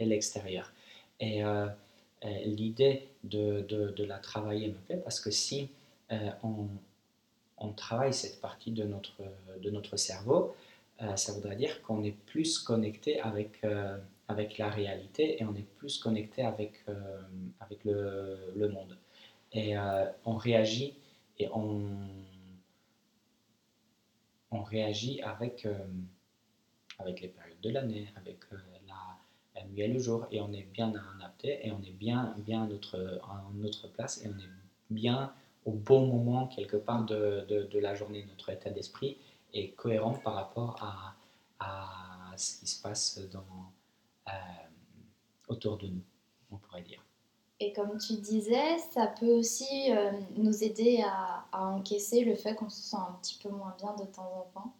l'extérieur. 0.04 0.70
Euh, 1.22 1.66
l'idée 2.22 3.08
de, 3.24 3.60
de, 3.62 4.04
la 4.04 4.18
travailler 4.18 4.68
me 4.68 4.74
plaît 4.74 5.00
parce 5.02 5.20
que 5.20 5.30
si 5.30 5.70
euh, 6.12 6.30
on, 6.42 6.68
on, 7.58 7.72
travaille 7.72 8.12
cette 8.12 8.40
partie 8.40 8.72
de 8.72 8.84
notre, 8.84 9.22
de 9.62 9.70
notre 9.70 9.96
cerveau, 9.96 10.54
euh, 11.02 11.16
ça 11.16 11.32
voudrait 11.32 11.56
dire 11.56 11.80
qu'on 11.82 12.04
est 12.04 12.16
plus 12.26 12.58
connecté 12.58 13.20
avec, 13.20 13.62
avec 14.28 14.58
la 14.58 14.68
réalité 14.68 15.40
et 15.40 15.44
on 15.44 15.54
est 15.54 15.66
plus 15.76 15.98
connecté 15.98 16.42
avec, 16.42 16.84
avec 17.60 17.84
le, 17.84 18.38
le 18.56 18.68
monde. 18.68 18.96
Et 19.52 19.74
on 20.24 20.36
réagit 20.36 20.94
et 21.38 21.48
on 21.54 21.88
on 24.50 24.62
réagit 24.62 25.20
avec, 25.22 25.66
euh, 25.66 25.74
avec 26.98 27.20
les 27.20 27.28
périodes 27.28 27.60
de 27.60 27.70
l'année, 27.70 28.08
avec 28.16 28.38
euh, 28.52 28.56
nuit 29.64 29.82
et 29.82 29.88
le 29.88 29.98
jour, 29.98 30.26
et 30.30 30.40
on 30.40 30.52
est 30.52 30.66
bien 30.72 30.92
adapté, 31.16 31.66
et 31.66 31.72
on 31.72 31.82
est 31.82 31.92
bien, 31.92 32.34
bien 32.38 32.64
à, 32.64 32.66
notre, 32.66 33.20
notre 33.54 33.88
place, 33.88 34.24
et 34.24 34.28
on 34.28 34.38
est 34.38 34.50
bien 34.90 35.32
au 35.64 35.72
bon 35.72 36.06
moment 36.06 36.46
quelque 36.46 36.76
part 36.76 37.04
de, 37.04 37.46
de, 37.48 37.78
la 37.78 37.94
journée. 37.94 38.24
Notre 38.28 38.50
état 38.50 38.70
d'esprit 38.70 39.18
est 39.52 39.70
cohérent 39.70 40.14
par 40.14 40.34
rapport 40.34 40.76
à, 40.82 41.14
à, 41.58 42.36
ce 42.36 42.60
qui 42.60 42.66
se 42.66 42.80
passe 42.80 43.20
dans, 43.30 43.72
euh, 44.28 44.30
autour 45.48 45.76
de 45.78 45.88
nous, 45.88 46.02
on 46.50 46.56
pourrait 46.56 46.82
dire. 46.82 47.04
Et 47.62 47.74
comme 47.74 47.98
tu 47.98 48.14
disais, 48.14 48.78
ça 48.94 49.06
peut 49.06 49.32
aussi 49.32 49.92
euh, 49.92 50.12
nous 50.36 50.64
aider 50.64 51.02
à, 51.04 51.44
à, 51.52 51.66
encaisser 51.66 52.24
le 52.24 52.34
fait 52.34 52.54
qu'on 52.54 52.70
se 52.70 52.80
sent 52.80 52.96
un 52.96 53.12
petit 53.20 53.38
peu 53.42 53.50
moins 53.50 53.74
bien 53.78 53.94
de 53.96 54.10
temps 54.10 54.48
en 54.54 54.60
temps. 54.60 54.74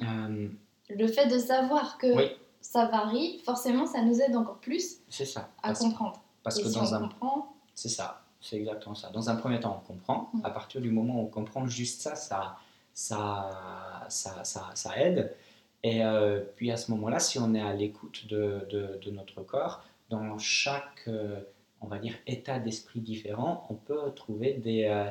Euh, 0.00 0.48
le 0.90 1.06
fait 1.06 1.28
de 1.28 1.38
savoir 1.38 1.98
que 1.98 2.12
Oui. 2.16 2.24
Ça 2.64 2.86
varie, 2.86 3.38
forcément, 3.44 3.86
ça 3.86 4.02
nous 4.02 4.20
aide 4.20 4.34
encore 4.34 4.58
plus 4.58 4.96
ça. 5.08 5.48
à 5.62 5.68
Parce, 5.68 5.80
comprendre. 5.80 6.22
parce 6.42 6.58
Et 6.58 6.62
que 6.62 6.68
si 6.68 6.74
dans 6.74 6.92
on 6.92 6.94
un... 6.94 7.00
comprend, 7.08 7.54
C'est 7.74 7.90
ça, 7.90 8.24
c'est 8.40 8.56
exactement 8.56 8.94
ça. 8.94 9.10
Dans 9.10 9.28
un 9.28 9.36
premier 9.36 9.60
temps, 9.60 9.80
on 9.82 9.86
comprend. 9.86 10.30
Mm. 10.32 10.40
À 10.44 10.50
partir 10.50 10.80
du 10.80 10.90
moment 10.90 11.20
où 11.20 11.24
on 11.24 11.26
comprend 11.26 11.66
juste 11.66 12.00
ça, 12.00 12.14
ça, 12.16 12.56
ça, 12.94 14.06
ça, 14.08 14.42
ça, 14.44 14.70
ça 14.74 14.98
aide. 14.98 15.36
Et 15.82 16.02
euh, 16.02 16.40
puis 16.56 16.72
à 16.72 16.78
ce 16.78 16.90
moment-là, 16.92 17.18
si 17.18 17.38
on 17.38 17.54
est 17.54 17.60
à 17.60 17.74
l'écoute 17.74 18.26
de, 18.28 18.66
de, 18.70 18.98
de 19.04 19.10
notre 19.10 19.42
corps, 19.42 19.84
dans 20.08 20.38
chaque, 20.38 21.02
euh, 21.08 21.40
on 21.82 21.86
va 21.86 21.98
dire, 21.98 22.14
état 22.26 22.58
d'esprit 22.58 23.00
différent, 23.00 23.66
on 23.68 23.74
peut 23.74 24.10
trouver 24.16 24.54
des, 24.54 24.84
euh, 24.84 25.10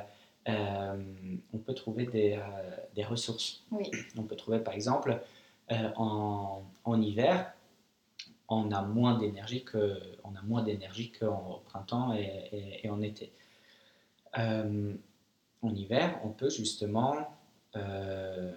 euh, 0.49 1.03
on 1.53 1.57
peut 1.59 1.75
trouver 1.75 2.07
des, 2.07 2.33
euh, 2.33 2.75
des 2.95 3.03
ressources. 3.03 3.63
oui, 3.71 3.91
On 4.17 4.23
peut 4.23 4.35
trouver 4.35 4.59
par 4.59 4.73
exemple 4.73 5.21
euh, 5.71 5.89
en, 5.95 7.01
hiver, 7.01 7.53
on 8.49 8.71
a 8.71 8.81
moins 8.81 9.17
d'énergie 9.17 9.63
que 9.63 9.97
on 10.23 10.33
qu'en 11.19 11.61
printemps 11.65 12.13
et, 12.13 12.89
en 12.89 13.01
été. 13.01 13.31
Euh, 14.37 14.93
en 15.61 15.73
hiver, 15.73 16.19
on 16.23 16.29
peut 16.29 16.49
justement 16.49 17.15
euh, 17.75 18.51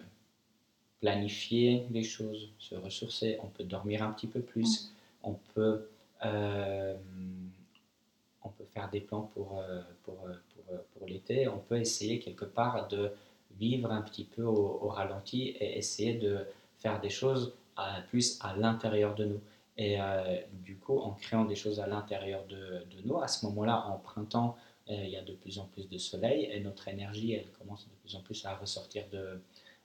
planifier 1.01 1.87
les 1.91 2.03
choses, 2.03 2.51
se 2.59 2.75
ressourcer, 2.75 3.39
on 3.43 3.47
peut 3.47 3.65
dormir 3.65 4.03
un 4.03 4.11
petit 4.13 4.27
peu 4.27 4.41
plus, 4.41 4.93
on 5.23 5.35
peut 5.55 5.89
on 8.43 8.49
peut 8.49 8.65
faire 8.73 8.91
des 8.91 9.01
plans 9.01 9.31
pour, 9.35 9.63
pour, 10.03 10.29
pour, 10.95 11.07
l'été, 11.07 11.47
on 11.47 11.59
peut 11.59 11.79
essayer 11.79 12.19
quelque 12.19 12.47
part 12.47 12.89
de 12.89 13.13
vivre 13.59 13.93
un 13.93 14.01
petit 14.03 14.25
peu 14.25 14.43
au 14.43 14.89
ralenti 14.89 15.51
et 15.61 15.79
essayer 15.79 16.15
de 16.15 16.47
faire 16.87 17.01
des 17.01 17.11
choses 17.11 17.53
à- 17.77 18.01
plus 18.11 18.39
à 18.41 18.55
l'intérieur 18.57 19.15
de 19.17 19.25
nous. 19.25 19.41
Et 19.77 20.01
euh, 20.01 20.39
du 20.69 20.77
coup, 20.77 20.99
en 20.99 21.13
créant 21.13 21.45
des 21.45 21.57
choses 21.57 21.81
à 21.81 21.87
l'intérieur 21.87 22.43
de, 22.47 22.85
nous, 23.05 23.19
à 23.21 23.29
ce 23.29 23.45
moment-là, 23.47 23.87
en 23.89 23.99
printemps, 23.99 24.57
euh, 24.89 24.95
il 25.07 25.11
y 25.11 25.17
a 25.17 25.23
de 25.23 25.33
plus 25.33 25.59
en 25.59 25.67
plus 25.73 25.89
de 25.89 25.99
soleil 25.99 26.49
et 26.53 26.61
notre 26.61 26.87
énergie, 26.89 27.33
elle 27.33 27.51
commence 27.59 27.85
de 27.87 27.95
plus 28.03 28.15
en 28.15 28.21
plus 28.21 28.47
à 28.47 28.55
ressortir 28.55 29.03
de, 29.11 29.41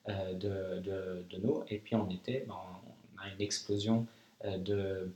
euh, 0.10 0.34
de, 0.34 1.26
de, 1.32 1.38
nous. 1.44 1.64
Et 1.70 1.80
puis 1.80 1.96
en 1.96 2.08
été, 2.10 2.46
ben, 2.48 2.56
on 3.18 3.22
a 3.22 3.34
une 3.34 3.42
explosion 3.42 4.06
de, 4.44 5.12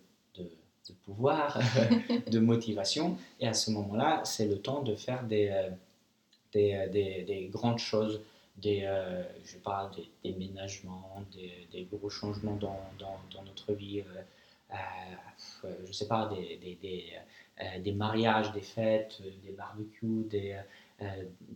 pouvoir, 1.05 1.59
de 2.35 2.39
motivation. 2.39 3.17
Et 3.39 3.47
à 3.47 3.53
ce 3.53 3.69
moment-là, 3.71 4.21
c'est 4.25 4.47
le 4.47 4.57
temps 4.59 4.81
de 4.81 4.95
faire 4.95 5.23
des, 5.23 5.49
des, 6.53 7.23
des 7.31 7.49
grandes 7.51 7.79
choses, 7.79 8.21
des, 8.57 8.83
euh, 8.83 9.23
je 9.43 9.57
pas, 9.57 9.91
des 9.95 10.09
déménagements, 10.23 11.23
des, 11.33 11.87
gros 11.91 12.09
changements 12.09 12.55
dans, 12.55 12.79
dans, 12.99 13.19
dans 13.33 13.43
notre 13.43 13.73
vie. 13.73 14.01
euh, 14.01 14.75
euh, 15.65 15.75
je 15.85 15.91
sais 15.91 16.07
pas, 16.07 16.27
des, 16.27 16.57
des, 16.57 16.75
des, 16.75 17.13
euh, 17.61 17.95
mariages, 17.95 18.51
des 18.51 18.61
fêtes, 18.61 19.21
des 19.43 19.51
barbecues, 19.51 20.25
des, 20.29 20.59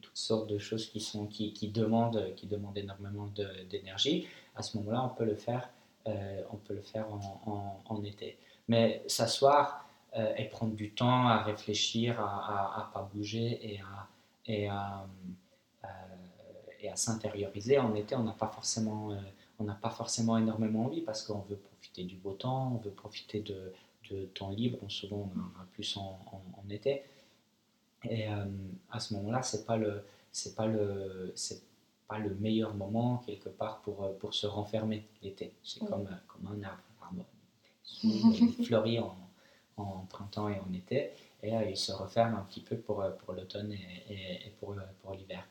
toutes 0.01 0.18
sortes 0.18 0.50
de 0.50 0.58
choses 0.58 0.89
qui, 0.89 1.00
sont, 1.00 1.25
qui, 1.25 1.53
qui, 1.53 1.70
demandent, 1.70 2.34
qui 2.36 2.46
demandent 2.46 2.77
énormément 2.77 3.29
d'énergie. 3.70 4.27
À 4.56 4.62
ce 4.62 4.77
moment-là, 4.77 5.06
on 5.06 5.10
peut 5.15 5.25
le 5.25 5.36
faire, 5.36 5.70
on 6.06 6.58
peut 6.58 6.74
le 6.74 6.82
faire 6.82 7.08
en, 7.10 7.82
en, 7.86 8.03
été. 8.03 8.38
Mais 8.68 9.01
s'asseoir 9.08 9.88
et 10.38 10.46
prendre 10.46 10.75
du 10.75 10.91
temps 10.91 11.27
à 11.27 11.41
réfléchir, 11.44 12.20
à 12.20 12.88
ne 12.89 12.94
pas 12.94 13.10
bouger 13.13 13.79
et 14.46 14.68
à, 14.68 15.05
et 16.81 16.89
à 16.89 16.96
s'intérioriser, 16.96 17.77
en 17.79 17.94
été, 17.96 18.15
on 18.15 18.24
n'a 18.24 18.31
pas 18.33 18.48
forcément... 18.48 19.11
euh, 19.11 19.15
on 19.61 19.65
n'a 19.65 19.74
pas 19.74 19.89
forcément 19.89 20.37
énormément 20.37 20.85
envie 20.85 21.01
parce 21.01 21.22
qu'on 21.22 21.39
veut 21.42 21.57
profiter 21.57 22.05
du 22.05 22.15
beau 22.15 22.31
temps, 22.31 22.72
on 22.75 22.77
veut 22.77 22.92
profiter 22.92 23.42
de, 23.42 23.74
de 24.09 24.24
temps 24.27 24.51
libre, 24.51 24.77
on, 24.81 24.87
souvent 24.87 25.29
on 25.35 25.39
en 25.39 25.61
a 25.61 25.65
plus 25.74 25.98
en, 25.98 26.18
en- 26.31 26.42
en 26.65 26.70
été. 26.70 27.03
Et 28.09 28.29
euh, 28.29 28.46
à 28.89 29.00
ce 29.01 29.13
moment-là, 29.15 29.44
c'est 29.44 29.65
pas 29.65 29.75
le, 29.75 30.01
c'est 30.31 30.55
pas 30.55 30.65
le, 30.65 31.33
c'est 31.35 31.61
pas 32.07 32.20
le 32.20 32.33
meilleur 32.35 32.74
moment 32.74 33.18
quelque 33.25 33.50
part 33.50 33.79
pour, 33.81 34.01
euh, 34.03 34.13
pour 34.18 34.33
se 34.33 34.48
renfermer 34.48 35.05
l'été. 35.22 35.51
C'est 35.61 35.81
Oui. 35.81 35.89
comme, 35.89 36.07
comme 36.29 36.48
un 36.48 36.63
arbre. 36.63 36.81
arbre. 37.01 37.25
Il 38.03 38.65
fleurit 38.65 39.00
en, 39.00 39.18
en 39.75 40.05
printemps 40.09 40.48
et 40.48 40.57
en 40.59 40.74
été, 40.74 41.09
et 41.44 41.53
euh, 41.53 41.70
il 41.70 41.75
se 41.75 41.92
referme 41.92 42.35
un 42.35 42.44
petit 42.44 42.61
peu 42.61 42.77
pour, 42.77 43.03
pour 43.20 43.33
l'automne 43.33 43.74
et, 43.74 44.13
et- 44.13 44.48
et 44.48 44.50
pour, 44.59 44.74
pour 45.01 45.13
l'hiver. 45.15 45.44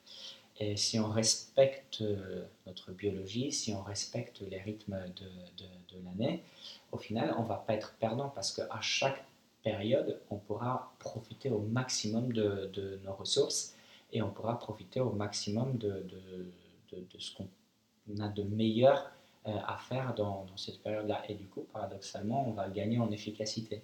Et 0.61 0.77
si 0.77 0.99
on 0.99 1.09
respecte 1.09 2.03
euh, 2.03 2.45
notre 2.67 2.91
biologie, 2.93 3.53
si 3.53 3.73
on 3.73 3.83
respecte 3.83 4.41
les 4.41 4.61
rythmes 4.61 4.99
de, 5.17 5.25
de- 5.57 6.05
l'année, 6.05 6.43
au 6.93 6.99
final, 6.99 7.35
on 7.39 7.43
ne 7.43 7.49
va 7.49 7.57
pas 7.57 7.75
être 7.75 7.95
perdant 7.95 8.29
parce 8.29 8.53
qu'à 8.53 8.81
chaque 8.81 9.25
période, 9.65 10.21
on 10.31 10.37
pourra 10.37 10.93
profiter 11.01 11.51
au 11.51 11.61
maximum 11.61 12.33
de, 12.33 12.71
de 12.73 13.01
nos 13.05 13.13
ressources 13.15 13.75
et 14.13 14.23
on 14.23 14.31
pourra 14.31 14.59
profiter 14.59 15.01
au 15.01 15.11
maximum 15.11 15.77
de, 15.77 16.07
ce 17.19 17.33
qu'on 17.35 17.49
a 18.21 18.29
de 18.29 18.43
meilleur 18.45 19.11
euh, 19.47 19.57
à 19.67 19.77
faire 19.77 20.15
dans, 20.15 20.47
cette 20.57 20.83
période-là. 20.83 21.23
Et 21.29 21.35
du 21.35 21.47
coup, 21.47 21.67
paradoxalement, 21.73 22.49
on 22.49 22.53
va 22.53 22.69
gagner 22.69 22.99
en 22.99 23.11
efficacité. 23.11 23.83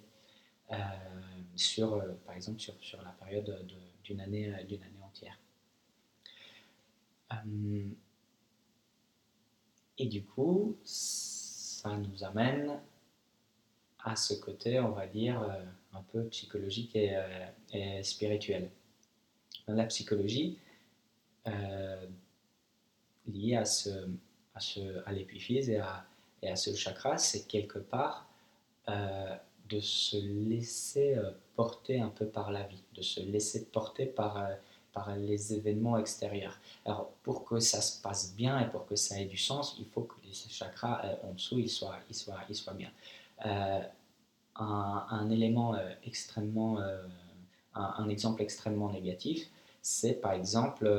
Euh, 0.71 0.75
sur, 1.55 2.01
par 2.25 2.35
exemple, 2.35 2.59
sur, 2.59 2.73
sur 2.81 3.01
la 3.01 3.11
période 3.11 3.45
de- 3.45 3.75
d'une 4.03 4.19
année, 4.21 4.51
d'une 4.67 4.81
année 4.81 5.03
entière. 5.05 5.37
Euh, 7.33 7.89
et 9.97 10.05
du 10.05 10.23
coup, 10.23 10.77
ça 10.83 11.95
nous 11.97 12.23
amène 12.23 12.79
à 14.03 14.15
ce 14.15 14.33
côté, 14.35 14.79
on 14.79 14.91
va 14.91 15.07
dire, 15.07 15.41
euh, 15.41 15.63
un 15.93 16.03
peu 16.11 16.25
psychologique 16.25 16.95
et, 16.95 17.15
euh, 17.15 18.03
spirituel. 18.03 18.69
La 19.67 19.85
psychologie, 19.85 20.59
liée 23.27 23.55
à, 23.55 23.65
ce, 23.65 23.89
à, 24.53 24.59
ce, 24.59 25.03
à 25.05 25.11
l'épiphyse 25.11 25.69
et 25.69 25.77
à, 25.77 26.05
et 26.41 26.49
à 26.49 26.55
ce 26.55 26.75
chakra, 26.75 27.17
c'est 27.17 27.47
quelque 27.47 27.79
part 27.79 28.29
de 28.87 29.79
se 29.79 30.17
laisser 30.17 31.17
porter 31.55 31.99
un 31.99 32.09
peu 32.09 32.27
par 32.27 32.51
la 32.51 32.63
vie, 32.67 32.83
de 32.93 33.01
se 33.01 33.19
laisser 33.21 33.65
porter 33.65 34.05
par, 34.05 34.47
par 34.95 35.13
les 35.17 35.53
événements 35.53 35.97
extérieurs. 35.97 36.57
Alors, 36.85 37.11
pour 37.21 37.43
que 37.43 37.59
ça 37.59 37.81
se 37.81 38.01
passe 38.01 38.33
bien 38.33 38.59
et 38.61 38.69
pour 38.69 38.87
que 38.87 38.95
ça 38.95 39.19
ait 39.19 39.25
du 39.25 39.37
sens, 39.37 39.75
il 39.77 39.85
faut 39.85 40.03
que 40.03 40.15
les 40.23 40.31
chakras 40.33 41.01
euh, 41.03 41.29
en 41.29 41.33
dessous, 41.33 41.59
ils 41.59 41.69
soient, 41.69 41.99
soient, 42.11 42.39
soient 42.53 42.73
bien. 42.73 42.91
Euh, 43.45 43.81
un, 44.55 45.29
élément 45.29 45.75
euh, 45.75 45.93
extrêmement, 46.05 46.79
un, 47.73 48.07
exemple 48.07 48.41
extrêmement 48.41 48.89
négatif, 48.89 49.49
c'est 49.81 50.13
par 50.13 50.31
exemple, 50.31 50.89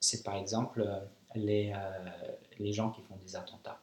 c'est 0.00 0.22
par 0.22 0.36
exemple 0.36 0.86
les, 1.34 1.72
les 2.58 2.72
gens 2.74 2.90
qui 2.90 3.00
font 3.00 3.16
des 3.16 3.36
attentats. 3.36 3.80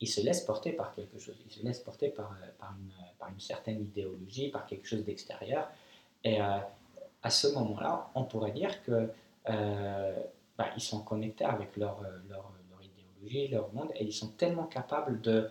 Ils 0.00 0.08
se 0.08 0.20
laissent 0.20 0.44
porter 0.44 0.72
par 0.72 0.92
quelque 0.96 1.20
chose, 1.20 1.36
ils 1.46 1.52
se 1.52 1.62
laissent 1.62 1.78
porter 1.78 2.08
par, 2.08 2.36
par, 2.58 2.74
une, 2.76 2.92
par 3.16 3.28
une 3.28 3.38
certaine 3.38 3.80
idéologie, 3.80 4.48
par 4.48 4.66
quelque 4.66 4.88
chose 4.88 5.04
d'extérieur. 5.04 5.70
Et 6.24 6.40
euh, 6.40 6.58
à 7.22 7.30
ce 7.30 7.48
moment-là, 7.48 8.10
on 8.14 8.24
pourrait 8.24 8.52
dire 8.52 8.82
que 8.82 9.10
euh, 9.50 10.22
bah, 10.56 10.68
sont 10.78 11.02
connectés 11.02 11.44
avec 11.44 11.76
leur, 11.76 12.00
euh, 12.02 12.18
leur, 12.28 12.50
idéologie, 12.82 13.48
leur 13.48 13.72
monde, 13.72 13.90
et 13.94 14.04
ils 14.04 14.12
sont 14.12 14.28
tellement 14.28 14.64
capables 14.64 15.20
de, 15.20 15.50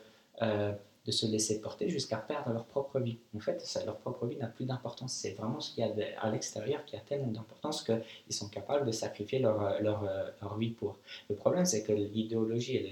se 1.09 1.25
laisser 1.27 1.61
porter 1.61 1.89
jusqu'à 1.89 2.17
perdre 2.17 2.51
leur 2.53 2.65
propre 2.65 2.99
vie. 2.99 3.19
En 3.35 3.39
fait, 3.39 3.63
leur 3.85 3.97
propre 3.97 4.25
vie 4.25 4.37
n'a 4.37 4.47
plus 4.47 4.65
d'importance. 4.65 5.13
C'est 5.13 5.33
vraiment 5.33 5.59
ce 5.59 5.73
qu'il 5.73 5.85
y 5.85 5.87
a 5.87 6.21
à 6.21 6.31
l'extérieur 6.31 6.85
qui 6.85 6.95
a 6.95 6.99
tellement 6.99 7.27
d'importance 7.27 7.83
qu'ils 7.83 8.33
sont 8.33 8.49
capables 8.49 8.85
de 8.85 8.91
sacrifier 8.91 9.39
leur, 9.39 10.57
vie 10.57 10.71
pour. 10.71 10.97
Le 11.29 11.35
problème, 11.35 11.65
c'est 11.65 11.83
que 11.83 11.91
l'idéologie, 11.91 12.89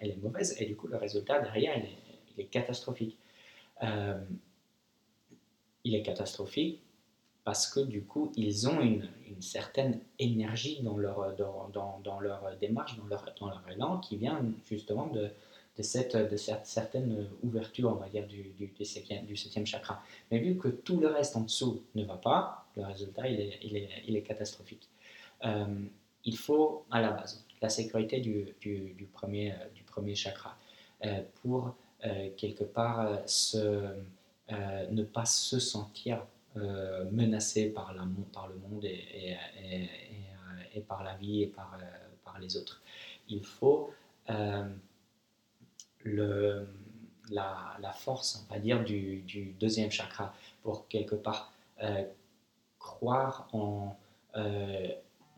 elle 0.00 0.10
est, 0.10 0.16
mauvaise, 0.16 0.56
et 0.60 0.66
du 0.66 0.76
coup, 0.76 0.88
le 0.88 0.96
résultat 0.96 1.40
derrière, 1.40 1.74
il 1.78 2.42
est, 2.42 2.46
catastrophique. 2.46 3.16
Il 5.84 5.94
est 5.94 6.02
catastrophique 6.02 6.82
parce 7.48 7.66
que 7.66 7.80
du 7.80 8.02
coup, 8.02 8.30
ils 8.36 8.68
ont 8.68 8.78
une, 8.82 9.08
certaine 9.40 10.00
énergie 10.18 10.82
dans 10.82 10.98
leur, 10.98 11.34
dans, 11.34 12.20
leur 12.20 12.42
démarche, 12.60 12.98
dans 12.98 13.06
leur, 13.06 13.24
dans 13.40 13.48
leur 13.48 13.62
élan, 13.70 14.00
qui 14.00 14.18
vient 14.18 14.44
justement 14.66 15.06
de, 15.06 15.30
de, 15.78 15.82
cette, 15.82 16.14
de 16.14 16.36
cette 16.36 16.66
certaine 16.66 17.26
ouverture, 17.42 17.88
on 17.88 17.94
va 17.94 18.10
dire, 18.10 18.26
du, 18.26 18.52
du, 18.58 18.84
septième, 18.84 19.64
chakra. 19.64 20.02
Mais 20.30 20.40
vu 20.40 20.58
que 20.58 20.68
tout 20.68 21.00
le 21.00 21.06
reste 21.06 21.36
en 21.36 21.40
dessous 21.40 21.82
ne 21.94 22.04
va 22.04 22.18
pas, 22.18 22.66
le 22.76 22.84
résultat, 22.84 23.26
il 23.26 23.40
est, 23.40 23.60
il 24.06 24.14
est, 24.14 24.22
catastrophique. 24.22 24.86
Euh, 25.46 25.64
il 26.26 26.36
faut, 26.36 26.84
à 26.90 27.00
la 27.00 27.12
base, 27.12 27.46
la 27.62 27.70
sécurité 27.70 28.20
du, 28.20 29.08
premier, 29.14 29.54
du 29.74 29.84
premier 29.84 30.14
chakra. 30.14 30.54
pour 31.40 31.74
quelque 32.36 32.64
part 32.64 33.22
ne 34.50 35.02
pas 35.02 35.24
se 35.24 35.58
sentir 35.58 36.26
menacé 37.10 37.70
par, 37.70 37.94
la, 37.94 38.06
par 38.32 38.48
le 38.48 38.56
monde 38.56 38.84
et, 38.84 39.36
par 40.86 41.02
la 41.02 41.14
vie 41.16 41.42
et 41.42 41.46
par, 41.46 41.78
par 42.24 42.38
les 42.38 42.56
autres. 42.56 42.82
Il 43.28 43.44
faut 43.44 43.90
le, 46.04 46.66
la, 47.30 47.92
force, 47.94 48.44
on 48.48 48.54
va 48.54 48.60
dire, 48.60 48.84
du, 48.84 49.54
deuxième 49.58 49.90
chakra 49.90 50.32
pour 50.62 50.88
quelque 50.88 51.14
part 51.14 51.52
croire 52.78 53.48
en, 53.52 53.96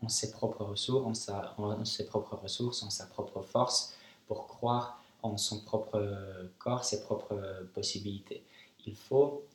ses 0.07 0.31
propres 0.31 0.63
ressources, 0.63 1.05
en, 1.05 1.13
sa, 1.13 1.55
ses 1.85 2.05
propres 2.05 2.35
ressources, 2.35 2.83
en 2.83 2.89
sa 2.89 3.05
propre 3.05 3.41
force, 3.41 3.95
pour 4.27 4.47
croire 4.47 5.01
en 5.23 5.37
son 5.37 5.61
propre 5.61 6.49
corps, 6.57 6.83
ses 6.83 7.01
propres 7.03 7.67
possibilités. 7.73 8.43
Il 8.85 8.95
faut, 8.95 9.45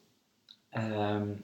euh, 0.76 1.34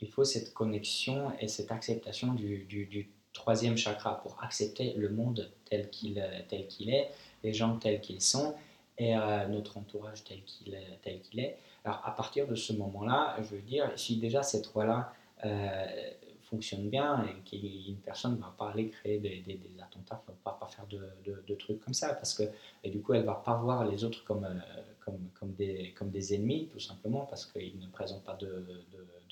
il 0.00 0.08
faut 0.08 0.24
cette 0.24 0.54
connexion 0.54 1.32
et 1.40 1.48
cette 1.48 1.72
acceptation 1.72 2.34
du, 2.34 2.64
du, 2.64 3.10
troisième 3.32 3.76
chakra 3.76 4.20
pour 4.22 4.42
accepter 4.42 4.92
le 4.94 5.08
monde 5.08 5.52
tel 5.64 5.88
qu'il 5.88 6.20
tel 6.48 6.66
qu'il 6.66 6.90
est, 6.90 7.10
les 7.44 7.52
gens 7.52 7.76
tels 7.76 8.00
qu'ils 8.00 8.20
sont 8.20 8.56
et 8.98 9.16
euh, 9.16 9.46
notre 9.46 9.78
entourage 9.78 10.24
tel 10.24 10.42
qu'il 10.42 10.76
tel 11.02 11.20
qu'il 11.20 11.38
est. 11.38 11.56
Alors 11.84 12.02
à 12.04 12.10
partir 12.10 12.48
de 12.48 12.56
ce 12.56 12.72
moment-là, 12.72 13.36
je 13.38 13.54
veux 13.54 13.62
dire, 13.62 13.92
si 13.94 14.16
déjà 14.16 14.42
ces 14.42 14.62
trois-là 14.62 15.12
euh, 15.44 15.86
fonctionne 16.50 16.88
bien 16.90 17.24
et 17.24 17.48
qu'une 17.48 17.96
personne 17.98 18.36
ne 18.36 18.40
va 18.40 18.52
pas 18.58 18.70
aller 18.70 18.88
créer 18.88 19.18
des, 19.18 19.40
des, 19.40 19.60
attentats, 19.80 20.22
ne 20.28 20.34
va 20.44 20.58
pas, 20.60 20.66
faire 20.66 20.86
de, 20.88 21.00
de, 21.24 21.54
trucs 21.54 21.80
comme 21.80 21.94
ça, 21.94 22.14
parce 22.14 22.34
que 22.34 22.42
et 22.82 22.90
du 22.90 23.00
coup, 23.00 23.14
elle 23.14 23.20
ne 23.20 23.26
va 23.26 23.36
pas 23.36 23.54
voir 23.54 23.86
les 23.86 24.02
autres 24.04 24.24
comme, 24.24 24.44
euh, 24.44 24.82
comme, 25.04 25.30
comme, 25.38 25.52
des, 25.52 25.94
comme 25.96 26.10
des 26.10 26.34
ennemis, 26.34 26.68
tout 26.72 26.80
simplement, 26.80 27.26
parce 27.26 27.46
qu'ils 27.46 27.78
ne 27.78 27.86
présentent 27.86 28.24
pas 28.24 28.34
de, 28.34 28.66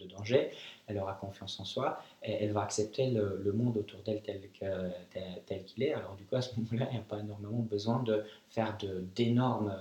danger. 0.06 0.50
Elle 0.86 0.98
aura 0.98 1.14
confiance 1.14 1.58
en 1.60 1.64
soi 1.64 2.02
et 2.22 2.44
elle 2.44 2.52
va 2.52 2.62
accepter 2.62 3.10
le, 3.10 3.52
monde 3.52 3.76
autour 3.76 4.00
d'elle 4.02 4.22
tel 4.22 5.64
qu'il 5.64 5.82
est. 5.82 5.92
Alors, 5.94 6.14
du 6.16 6.24
coup, 6.24 6.36
à 6.36 6.42
ce 6.42 6.54
moment-là, 6.56 6.86
il 6.90 6.94
n'y 6.94 7.00
a 7.00 7.04
pas 7.04 7.18
énormément 7.18 7.58
besoin 7.58 8.02
de 8.02 8.24
faire 8.50 8.76
d'énormes. 9.14 9.74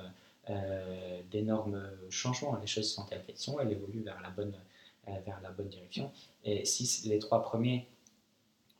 Euh, 0.49 1.21
d'énormes 1.29 1.89
changements. 2.09 2.57
Les 2.61 2.67
choses 2.67 2.89
sont 2.93 3.03
telles 3.05 3.21
qu'elles 3.23 3.37
sont, 3.37 3.59
elles 3.59 3.73
évoluent 3.73 4.03
vers 4.03 4.21
la 4.21 4.29
bonne, 4.29 4.53
euh, 5.09 5.11
vers 5.25 5.41
la 5.41 5.51
bonne 5.51 5.67
direction. 5.67 6.09
Et 6.45 6.63
si 6.63 7.09
les 7.09 7.19
trois 7.19 7.41
premiers 7.41 7.85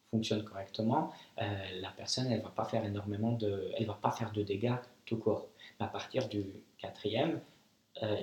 fonctionnent 0.09 0.45
correctement, 0.45 1.11
euh, 1.41 1.81
la 1.81 1.89
personne, 1.89 2.31
elle 2.31 2.41
va 2.41 2.51
pas 2.51 2.63
faire 2.63 2.85
énormément 2.85 3.33
de, 3.33 3.69
elle 3.77 3.85
va 3.85 3.95
pas 4.01 4.11
faire 4.11 4.31
de 4.31 4.43
dégâts 4.43 4.77
tout 5.05 5.17
court. 5.17 5.49
Mais 5.77 5.87
à 5.87 5.89
partir 5.89 6.29
du 6.29 6.45
quatrième, 6.77 7.41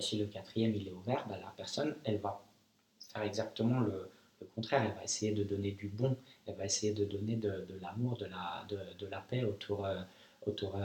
si 0.01 0.17
le 0.19 0.27
quatrième 0.27 0.75
il 0.75 0.89
est 0.89 0.93
ouvert, 0.93 1.27
bah, 1.29 1.37
la 1.37 1.53
personne, 1.55 1.97
elle 2.05 2.19
va 2.19 2.43
faire 3.15 3.23
exactement 3.23 3.81
le, 3.81 4.11
contraire. 4.55 4.83
Elle 4.85 4.95
va 4.95 5.03
essayer 5.03 5.33
de 5.33 5.43
donner 5.43 5.71
du 5.71 5.89
bon, 5.89 6.17
elle 6.47 6.55
va 6.57 6.67
essayer 6.67 6.93
de 6.93 7.07
donner 7.07 7.37
de, 7.37 7.67
l'amour, 7.81 8.19
de 8.19 8.27
la, 8.27 8.67
de, 8.69 9.07
la 9.07 9.21
paix 9.21 9.43
autour, 9.43 9.89
autour 10.47 10.77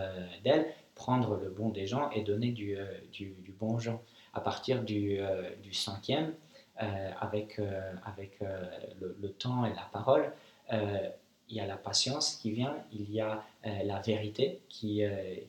d'elle, 0.45 0.67
prendre 0.95 1.35
le 1.35 1.49
bon 1.49 1.67
des 1.67 1.85
gens 1.85 2.09
et 2.11 2.21
donner 2.21 2.51
du, 2.51 2.77
du, 3.11 3.53
bon 3.59 3.75
aux 3.75 3.79
gens. 3.79 4.01
À 4.33 4.39
partir 4.39 4.81
du, 4.81 5.19
du 5.61 5.73
cinquième, 5.73 6.33
euh, 6.81 7.11
avec, 7.19 7.59
euh, 7.59 7.91
avec 8.05 8.41
euh, 8.41 8.63
le, 9.01 9.29
temps 9.33 9.65
et 9.65 9.73
la 9.73 9.89
parole, 9.91 10.31
il 10.71 11.57
y 11.57 11.59
a 11.59 11.65
la 11.65 11.75
patience 11.75 12.35
qui 12.35 12.51
vient, 12.51 12.73
il 12.93 13.11
y 13.11 13.19
a 13.19 13.43
la 13.63 13.99
vérité 13.99 14.61
qui, 14.69 15.01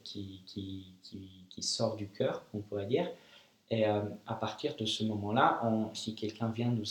qui, 0.03 0.41
qui, 0.47 0.87
qui, 1.51 1.63
sort 1.63 1.95
du 1.95 2.09
cœur, 2.09 2.43
on 2.55 2.59
pourrait 2.59 2.87
dire. 2.87 3.09
Et 3.71 3.85
à 3.85 4.35
partir 4.35 4.75
de 4.75 4.85
ce 4.85 5.05
moment-là, 5.05 5.63
si 5.95 6.17
quelqu'un 6.17 6.49
vient 6.49 6.71
nous, 6.71 6.85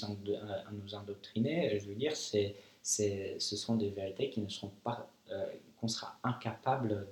nous 0.72 0.96
indoctriner, 0.96 1.78
je 1.78 1.90
veux 1.90 1.96
dire, 1.96 2.16
c'est, 2.16 2.56
ce 2.82 3.56
sont 3.58 3.76
des 3.76 3.90
vérités 3.90 4.30
qui 4.30 4.40
ne 4.40 4.48
seront 4.48 4.72
pas, 4.84 5.06
qu'on 5.80 5.90
sera 5.90 6.18
incapable 6.24 7.08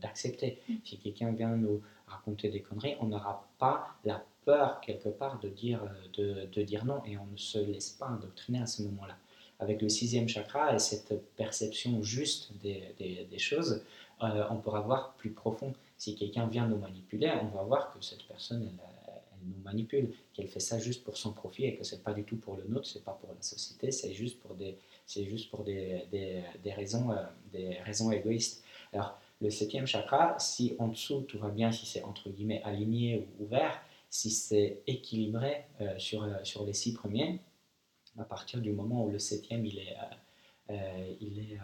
d'accepter. 0.00 0.58
Mm. 0.68 0.74
Si 0.84 0.98
quelqu'un 0.98 1.30
vient 1.32 1.54
nous 1.54 1.80
raconter 2.06 2.48
des 2.48 2.60
conneries, 2.60 2.96
on 3.00 3.06
n'aura 3.06 3.48
pas 3.58 3.94
la 4.04 4.24
peur 4.44 4.80
quelque 4.80 5.08
part 5.08 5.38
de 5.40 5.48
dire, 5.48 5.80
de, 6.14 6.46
de, 6.52 6.62
dire 6.62 6.84
non 6.84 7.02
et 7.06 7.16
on 7.18 7.26
ne 7.26 7.36
se 7.36 7.58
laisse 7.58 7.90
pas 7.90 8.06
indoctriner 8.06 8.60
à 8.60 8.66
ce 8.66 8.82
moment-là. 8.82 9.16
Avec 9.58 9.82
le 9.82 9.88
sixième 9.88 10.28
chakra 10.28 10.74
et 10.74 10.78
cette 10.78 11.14
perception 11.36 12.02
juste 12.02 12.52
des, 12.62 12.94
des, 12.98 13.38
choses, 13.38 13.84
euh, 14.22 14.44
on 14.50 14.56
pourra 14.56 14.80
voir 14.80 15.12
plus 15.14 15.30
profond. 15.30 15.74
Si 16.00 16.16
quelqu'un 16.16 16.46
vient 16.46 16.66
nous 16.66 16.78
manipuler, 16.78 17.30
on 17.42 17.48
va 17.48 17.62
voir 17.62 17.92
que 17.92 18.02
cette 18.02 18.22
personne, 18.22 18.62
elle, 18.62 19.46
nous 19.46 19.62
manipule, 19.62 20.14
qu'elle 20.32 20.48
fait 20.48 20.58
ça 20.58 20.78
juste 20.78 21.04
pour 21.04 21.18
son 21.18 21.34
profit 21.34 21.66
et 21.66 21.76
que 21.76 21.84
c'est 21.84 22.02
pas 22.02 22.14
du 22.14 22.24
tout 22.24 22.38
pour 22.38 22.56
le 22.56 22.64
nôtre, 22.64 22.86
c'est 22.86 23.04
pas 23.04 23.12
pour 23.20 23.34
la 23.34 23.42
société, 23.42 23.92
c'est 23.92 24.14
juste 24.14 24.40
pour 24.40 24.54
des, 24.54 24.78
c'est 25.04 25.26
juste 25.26 25.50
pour 25.50 25.62
des, 25.62 26.06
des 26.10 26.72
raisons, 26.72 27.10
euh, 27.10 27.22
des 27.52 27.74
raisons 27.80 28.10
égoïstes. 28.10 28.64
Alors, 28.94 29.20
le 29.42 29.50
septième 29.50 29.86
chakra, 29.86 30.38
si 30.38 30.74
en 30.78 30.88
dessous 30.88 31.20
tout 31.28 31.38
va 31.38 31.50
bien, 31.50 31.70
si 31.70 31.84
c'est 31.84 32.02
entre 32.02 32.30
guillemets 32.30 32.62
aligné 32.62 33.18
ou 33.38 33.44
ouvert, 33.44 33.78
si 34.08 34.30
c'est 34.30 34.80
équilibré 34.86 35.66
euh, 35.82 35.98
sur, 35.98 36.22
euh, 36.22 36.32
sur 36.44 36.64
les 36.64 36.72
six 36.72 36.94
premiers, 36.94 37.40
à 38.18 38.24
partir 38.24 38.62
du 38.62 38.72
moment 38.72 39.04
où 39.04 39.10
le 39.10 39.18
septième 39.18 39.66
il 39.66 39.80
est, 39.80 39.96
il 41.20 41.38
est, 41.38 41.58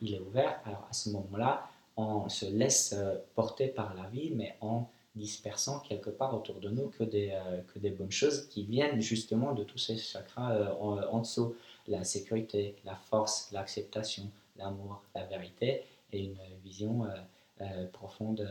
il 0.00 0.14
est 0.14 0.20
ouvert, 0.20 0.60
alors 0.64 0.86
à 0.90 0.92
ce 0.92 1.10
moment-là, 1.10 1.70
on 2.00 2.28
se 2.28 2.46
laisse 2.46 2.94
porter 3.34 3.68
par 3.68 3.94
la 3.94 4.08
vie, 4.08 4.30
mais 4.34 4.56
en 4.60 4.88
dispersant 5.16 5.80
quelque 5.80 6.10
part 6.10 6.34
autour 6.34 6.60
de 6.60 6.68
nous 6.68 6.88
que 6.88 7.04
des, 7.04 7.36
que 7.72 7.78
des 7.78 7.90
bonnes 7.90 8.12
choses 8.12 8.48
qui 8.48 8.64
viennent 8.64 9.00
justement 9.00 9.52
de 9.52 9.64
tous 9.64 9.78
ces 9.78 9.96
chakras 9.96 10.72
en, 10.80 10.98
en, 11.02 11.18
dessous. 11.18 11.54
La 11.88 12.04
sécurité, 12.04 12.76
la 12.84 12.94
force, 12.94 13.50
l'acceptation, 13.50 14.30
l'amour, 14.56 15.02
la 15.14 15.24
vérité 15.26 15.82
et 16.12 16.24
une 16.24 16.38
vision 16.64 17.06
profonde 17.92 18.48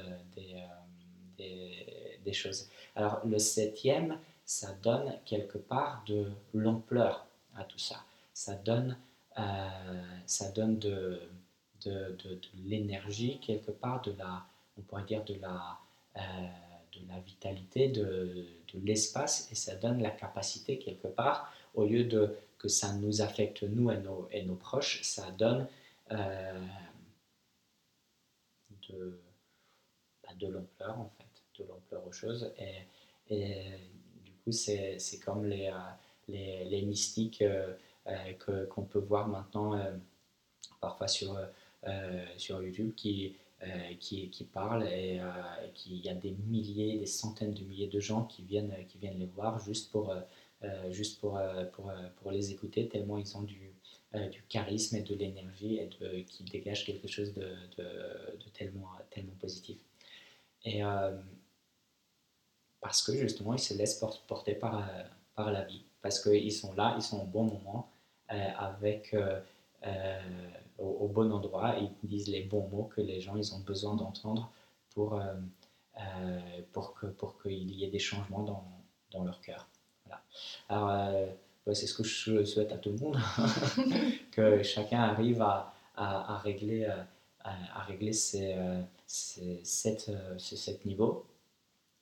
des, 2.24 2.34
choses. 2.34 2.70
Alors 2.96 3.26
le 3.26 3.40
septième, 3.40 4.20
ça 4.46 4.74
donne 4.84 5.14
quelque 5.26 5.58
part 5.58 6.04
de 6.08 6.32
l'ampleur 6.54 7.26
à 7.56 7.64
tout 7.64 7.80
ça. 7.80 8.04
Ça 8.34 8.56
donne, 8.56 8.98
euh, 9.38 9.68
ça 10.26 10.52
donne 10.52 10.80
de, 10.80 11.20
de, 11.86 12.18
l'énergie 12.66 13.40
quelque 13.40 13.72
part, 13.72 14.02
de 14.02 14.14
la, 14.18 14.46
on 14.78 14.82
pourrait 14.82 15.04
dire 15.04 15.24
de 15.26 15.36
la, 15.36 15.78
euh, 16.18 16.22
de 16.94 17.08
la 17.08 17.20
vitalité, 17.20 17.90
de, 17.90 18.48
de 18.74 18.80
l'espace, 18.84 19.50
et 19.52 19.56
ça 19.56 19.76
donne 19.76 20.02
la 20.02 20.12
capacité 20.12 20.78
quelque 20.78 21.08
part, 21.08 21.54
au 21.76 21.86
lieu 21.86 22.04
de 22.04 22.36
que 22.60 22.68
ça 22.68 22.94
nous 22.94 23.22
affecte 23.22 23.64
nous 23.64 23.90
et 23.90 23.98
nos, 23.98 24.28
et 24.32 24.44
nos 24.44 24.56
proches, 24.56 25.02
ça 25.04 25.32
donne 25.32 25.68
euh, 26.12 26.66
de, 28.90 29.20
bah, 30.24 30.34
de 30.38 30.48
l'ampleur 30.48 31.00
en 31.00 31.10
fait 31.18 31.64
de 31.64 31.68
l'ampleur 31.68 32.06
aux 32.06 32.12
choses. 32.12 32.52
Et, 32.58 32.84
et 33.30 33.66
du 34.26 34.34
coup, 34.44 34.52
c'est 34.52 34.98
comme 35.24 35.46
les, 35.46 35.68
euh, 35.68 35.80
les, 36.28 36.66
les 36.66 36.82
mystiques 36.82 37.42
euh, 37.42 37.74
qu'on 38.70 38.84
peut 38.84 39.00
voir 39.00 39.28
maintenant 39.28 39.80
parfois 40.82 41.08
sur, 41.08 41.38
sur 42.38 42.62
YouTube 42.62 42.94
qui, 42.96 43.36
qui, 44.00 44.30
qui, 44.30 44.44
parlent 44.44 44.88
et 44.88 45.20
qu'il 45.74 45.98
y 45.98 46.10
a 46.10 46.14
des 46.14 46.32
milliers, 46.48 46.98
des 46.98 47.06
centaines 47.06 47.54
de 47.54 47.64
milliers 47.64 47.88
de 47.88 48.00
gens 48.00 48.24
qui 48.24 48.44
viennent, 48.44 48.74
qui 48.88 48.98
viennent 48.98 49.20
les 49.20 49.28
voir 49.28 49.60
juste 49.60 49.92
pour, 49.92 50.14
juste 50.90 51.20
pour, 51.20 51.40
pour, 51.74 51.92
pour, 52.22 52.32
les 52.32 52.52
écouter, 52.52 52.88
tellement 52.88 53.18
ils 53.18 53.38
ont 53.38 53.44
du, 53.44 53.72
du 54.32 54.44
charisme 54.50 54.98
et 54.98 55.02
de 55.02 55.16
l'énergie 55.16 55.78
et 55.78 56.24
qui 56.26 56.44
dégagent 56.44 56.86
quelque 56.86 57.08
chose 57.08 57.34
de, 57.34 57.56
de, 57.78 58.50
tellement, 58.54 58.92
tellement 59.10 59.36
positif. 59.40 59.78
Et, 60.66 60.84
parce 62.82 63.02
que 63.02 63.14
justement 63.14 63.54
ils 63.54 63.60
se 63.60 63.74
laissent 63.74 64.02
porter 64.28 64.56
par, 64.56 64.78
euh, 64.78 65.04
par 65.36 65.52
la 65.52 65.64
vie, 65.64 65.84
parce 66.02 66.22
qu'ils 66.22 66.52
sont 66.52 66.74
là, 66.74 66.94
ils 66.98 67.02
sont 67.02 67.22
au 67.22 67.26
bon 67.26 67.44
moment, 67.44 67.90
euh, 68.32 68.48
avec, 68.58 69.14
euh, 69.14 69.40
au, 70.80 71.08
bon 71.08 71.32
endroit, 71.32 71.76
ils 71.78 72.08
disent 72.08 72.28
les 72.28 72.44
bons 72.44 72.68
mots 72.70 72.90
que 72.96 73.02
les 73.02 73.20
gens 73.22 73.36
ils 73.36 73.54
ont 73.54 73.60
besoin 73.60 73.96
d'entendre 73.96 74.52
pour, 74.94 75.22
pour 76.72 77.00
qu'il 77.00 77.10
pour 77.10 77.42
qu'il 77.42 77.72
y 77.72 77.84
ait 77.84 77.90
des 77.90 78.00
changements 78.00 78.44
dans, 78.44 78.64
dans 79.12 79.24
leur 79.24 79.42
cœur. 79.42 79.68
Voilà. 80.06 80.22
Alors, 80.70 81.76
c'est 81.76 81.88
ce 81.88 81.94
que 81.94 82.04
je 82.04 82.44
souhaite 82.46 82.72
à 82.72 82.78
tout 82.78 82.90
le 82.90 82.98
monde, 82.98 83.18
que 84.32 84.64
chacun 84.64 85.02
arrive 85.02 85.42
à, 85.42 85.74
à, 85.96 86.38
régler, 86.38 86.88
à, 87.44 87.84
régler 87.84 88.14
ces, 88.14 88.56
ces, 89.06 89.62
sept, 89.64 90.12
ces 90.38 90.56
sept 90.56 90.86
niveaux 90.86 91.26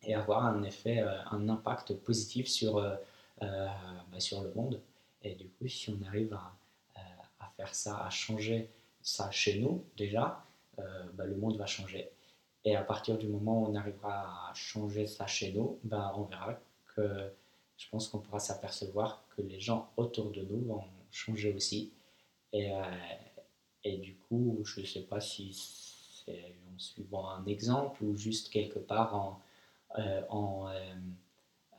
et 0.04 0.16
avoir 0.16 0.46
un 0.46 0.64
effet, 0.64 1.00
euh, 1.00 1.18
un 1.32 1.50
impact 1.50 1.94
positif 1.96 2.48
sur, 2.48 2.78
euh, 2.78 2.96
euh, 3.42 3.68
bah, 4.12 4.20
sur 4.20 4.42
le 4.42 4.52
monde. 4.54 4.82
Et 5.24 5.36
du 5.36 5.48
coup, 5.50 5.68
si 5.68 5.90
on 5.90 6.08
arrive 6.08 6.34
à, 6.34 6.38
à 6.38 6.52
faire 7.58 7.74
ça, 7.76 8.06
à 8.06 8.10
changer 8.10 8.70
ça 9.02 9.30
chez 9.32 9.60
nous 9.60 9.84
déjà, 9.98 10.44
bah, 10.78 11.26
le 11.26 11.36
monde 11.36 11.58
va 11.58 11.66
changer. 11.66 12.10
Et 12.64 12.76
à 12.76 12.84
partir 12.84 13.18
du 13.18 13.28
moment 13.28 13.64
où 13.64 13.68
on 13.68 13.76
arrivera 13.76 14.50
à 14.50 14.54
changer 14.54 15.08
ça 15.08 15.26
chez 15.26 15.52
nous, 15.54 15.80
ben, 15.84 16.12
on 16.16 16.24
verra 16.24 16.60
que 16.96 17.32
je 17.78 17.88
pense 17.90 18.10
qu'on 18.10 18.20
pourra 18.20 18.40
s'apercevoir 18.40 19.24
que 19.36 19.42
les 19.42 19.60
gens 19.60 19.90
autour 19.98 20.32
de 20.32 20.42
nous 20.42 20.66
vont 20.66 20.84
changer 21.12 21.54
aussi. 21.54 21.94
Et, 22.52 22.72
euh, 22.74 22.84
et 23.84 23.98
du 23.98 24.16
coup, 24.16 24.62
je 24.66 24.82
ne 24.82 24.86
sais 24.86 25.04
pas 25.04 25.22
si 25.22 25.54
c'est 26.26 26.56
en 26.74 26.78
suivant 26.78 27.30
un 27.30 27.46
exemple 27.46 28.04
ou 28.04 28.18
juste 28.18 28.50
quelque 28.50 28.80
part 28.80 29.16
en, 29.16 29.42
euh, 30.00 30.22
en, 30.30 30.68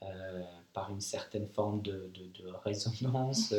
euh, 0.03 0.43
par 0.79 0.91
une 0.93 1.01
certaine 1.01 1.49
forme 1.49 1.83
de, 1.83 2.09
de, 2.14 2.53
résonance 2.64 3.53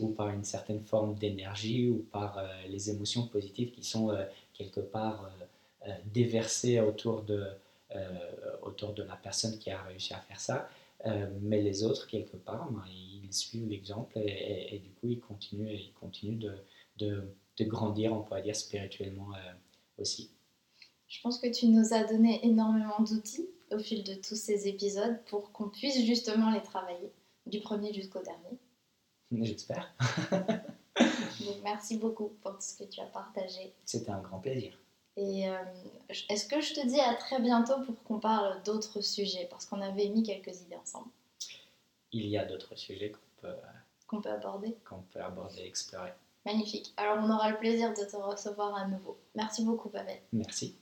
ou 0.00 0.08
par 0.08 0.28
une 0.28 0.44
certaine 0.44 0.82
forme 0.82 1.14
d'énergie 1.14 1.88
ou 1.88 2.04
par 2.12 2.42
les 2.68 2.90
émotions 2.90 3.26
positives 3.26 3.70
qui 3.70 3.82
sont 3.82 4.14
quelque 4.52 4.80
part 4.80 5.30
déversées 6.12 6.78
autour 6.80 7.22
de, 7.22 7.46
autour 8.62 8.92
de 8.92 9.02
la 9.02 9.16
personne 9.16 9.58
qui 9.58 9.70
a 9.70 9.80
réussi 9.82 10.12
à 10.12 10.18
faire 10.18 10.40
ça. 10.40 10.68
mais 11.40 11.62
les 11.62 11.84
autres, 11.84 12.06
quelque 12.06 12.36
part, 12.36 12.70
ben, 12.70 12.84
ils 13.24 13.32
suivent 13.32 13.68
l'exemple 13.68 14.18
et, 14.18 14.78
du 14.84 14.90
coup, 14.90 15.08
ils 15.08 15.20
continuent, 15.20 15.72
ils 15.72 15.94
continuent 15.98 16.50
de, 16.98 17.22
de 17.56 17.64
grandir, 17.64 18.12
on 18.12 18.20
pourrait 18.20 18.42
dire, 18.42 18.56
spirituellement 18.56 19.30
aussi. 19.98 20.30
Je 21.08 21.20
pense 21.22 21.38
que 21.38 21.48
tu 21.48 21.66
nous 21.68 21.94
as 21.94 22.04
donné 22.04 22.44
énormément 22.46 23.00
d'outils 23.00 23.48
au 23.72 23.78
fil 23.78 24.04
de 24.04 24.14
tous 24.14 24.36
ces 24.36 24.68
épisodes 24.68 25.18
pour 25.26 25.52
qu'on 25.52 25.70
puisse 25.70 26.04
justement 26.04 26.50
les 26.50 26.62
travailler, 26.62 27.10
du 27.46 27.60
premier 27.60 27.94
jusqu'au 27.94 28.22
dernier. 28.22 28.58
J'espère. 29.32 29.90
merci 31.64 31.96
beaucoup 31.96 32.30
pour 32.42 32.52
tout 32.52 32.60
ce 32.60 32.76
que 32.76 32.84
tu 32.84 33.00
as 33.00 33.06
partagé. 33.06 33.72
C'était 33.86 34.10
un 34.10 34.20
grand 34.20 34.38
plaisir. 34.38 34.78
Et 35.16 35.48
euh, 35.48 35.56
est-ce 36.28 36.46
que 36.46 36.60
je 36.60 36.74
te 36.74 36.86
dis 36.86 37.00
à 37.00 37.14
très 37.14 37.40
bientôt 37.40 37.80
pour 37.84 38.02
qu'on 38.04 38.20
parle 38.20 38.62
d'autres 38.62 39.00
sujets? 39.00 39.46
Parce 39.50 39.64
qu'on 39.64 39.80
avait 39.80 40.08
mis 40.08 40.22
quelques 40.22 40.60
idées 40.60 40.76
ensemble. 40.76 41.08
Il 42.12 42.26
y 42.26 42.36
a 42.36 42.44
d'autres 42.44 42.76
sujets 42.76 43.12
qu'on 43.12 43.40
peut, 43.40 43.56
qu'on 44.06 44.20
peut 44.20 44.30
aborder. 44.30 44.76
Qu'on 44.88 45.02
peut 45.12 45.20
aborder, 45.20 45.62
explorer. 45.62 46.12
Magnifique. 46.44 46.92
Alors 46.96 47.18
on 47.24 47.30
aura 47.30 47.50
le 47.50 47.58
plaisir 47.58 47.90
de 47.90 48.04
te 48.04 48.16
recevoir 48.16 48.74
à 48.74 48.86
nouveau. 48.86 49.18
Merci 49.34 49.64
beaucoup, 49.64 49.88
Pavel. 49.88 50.18
Merci. 50.32 50.76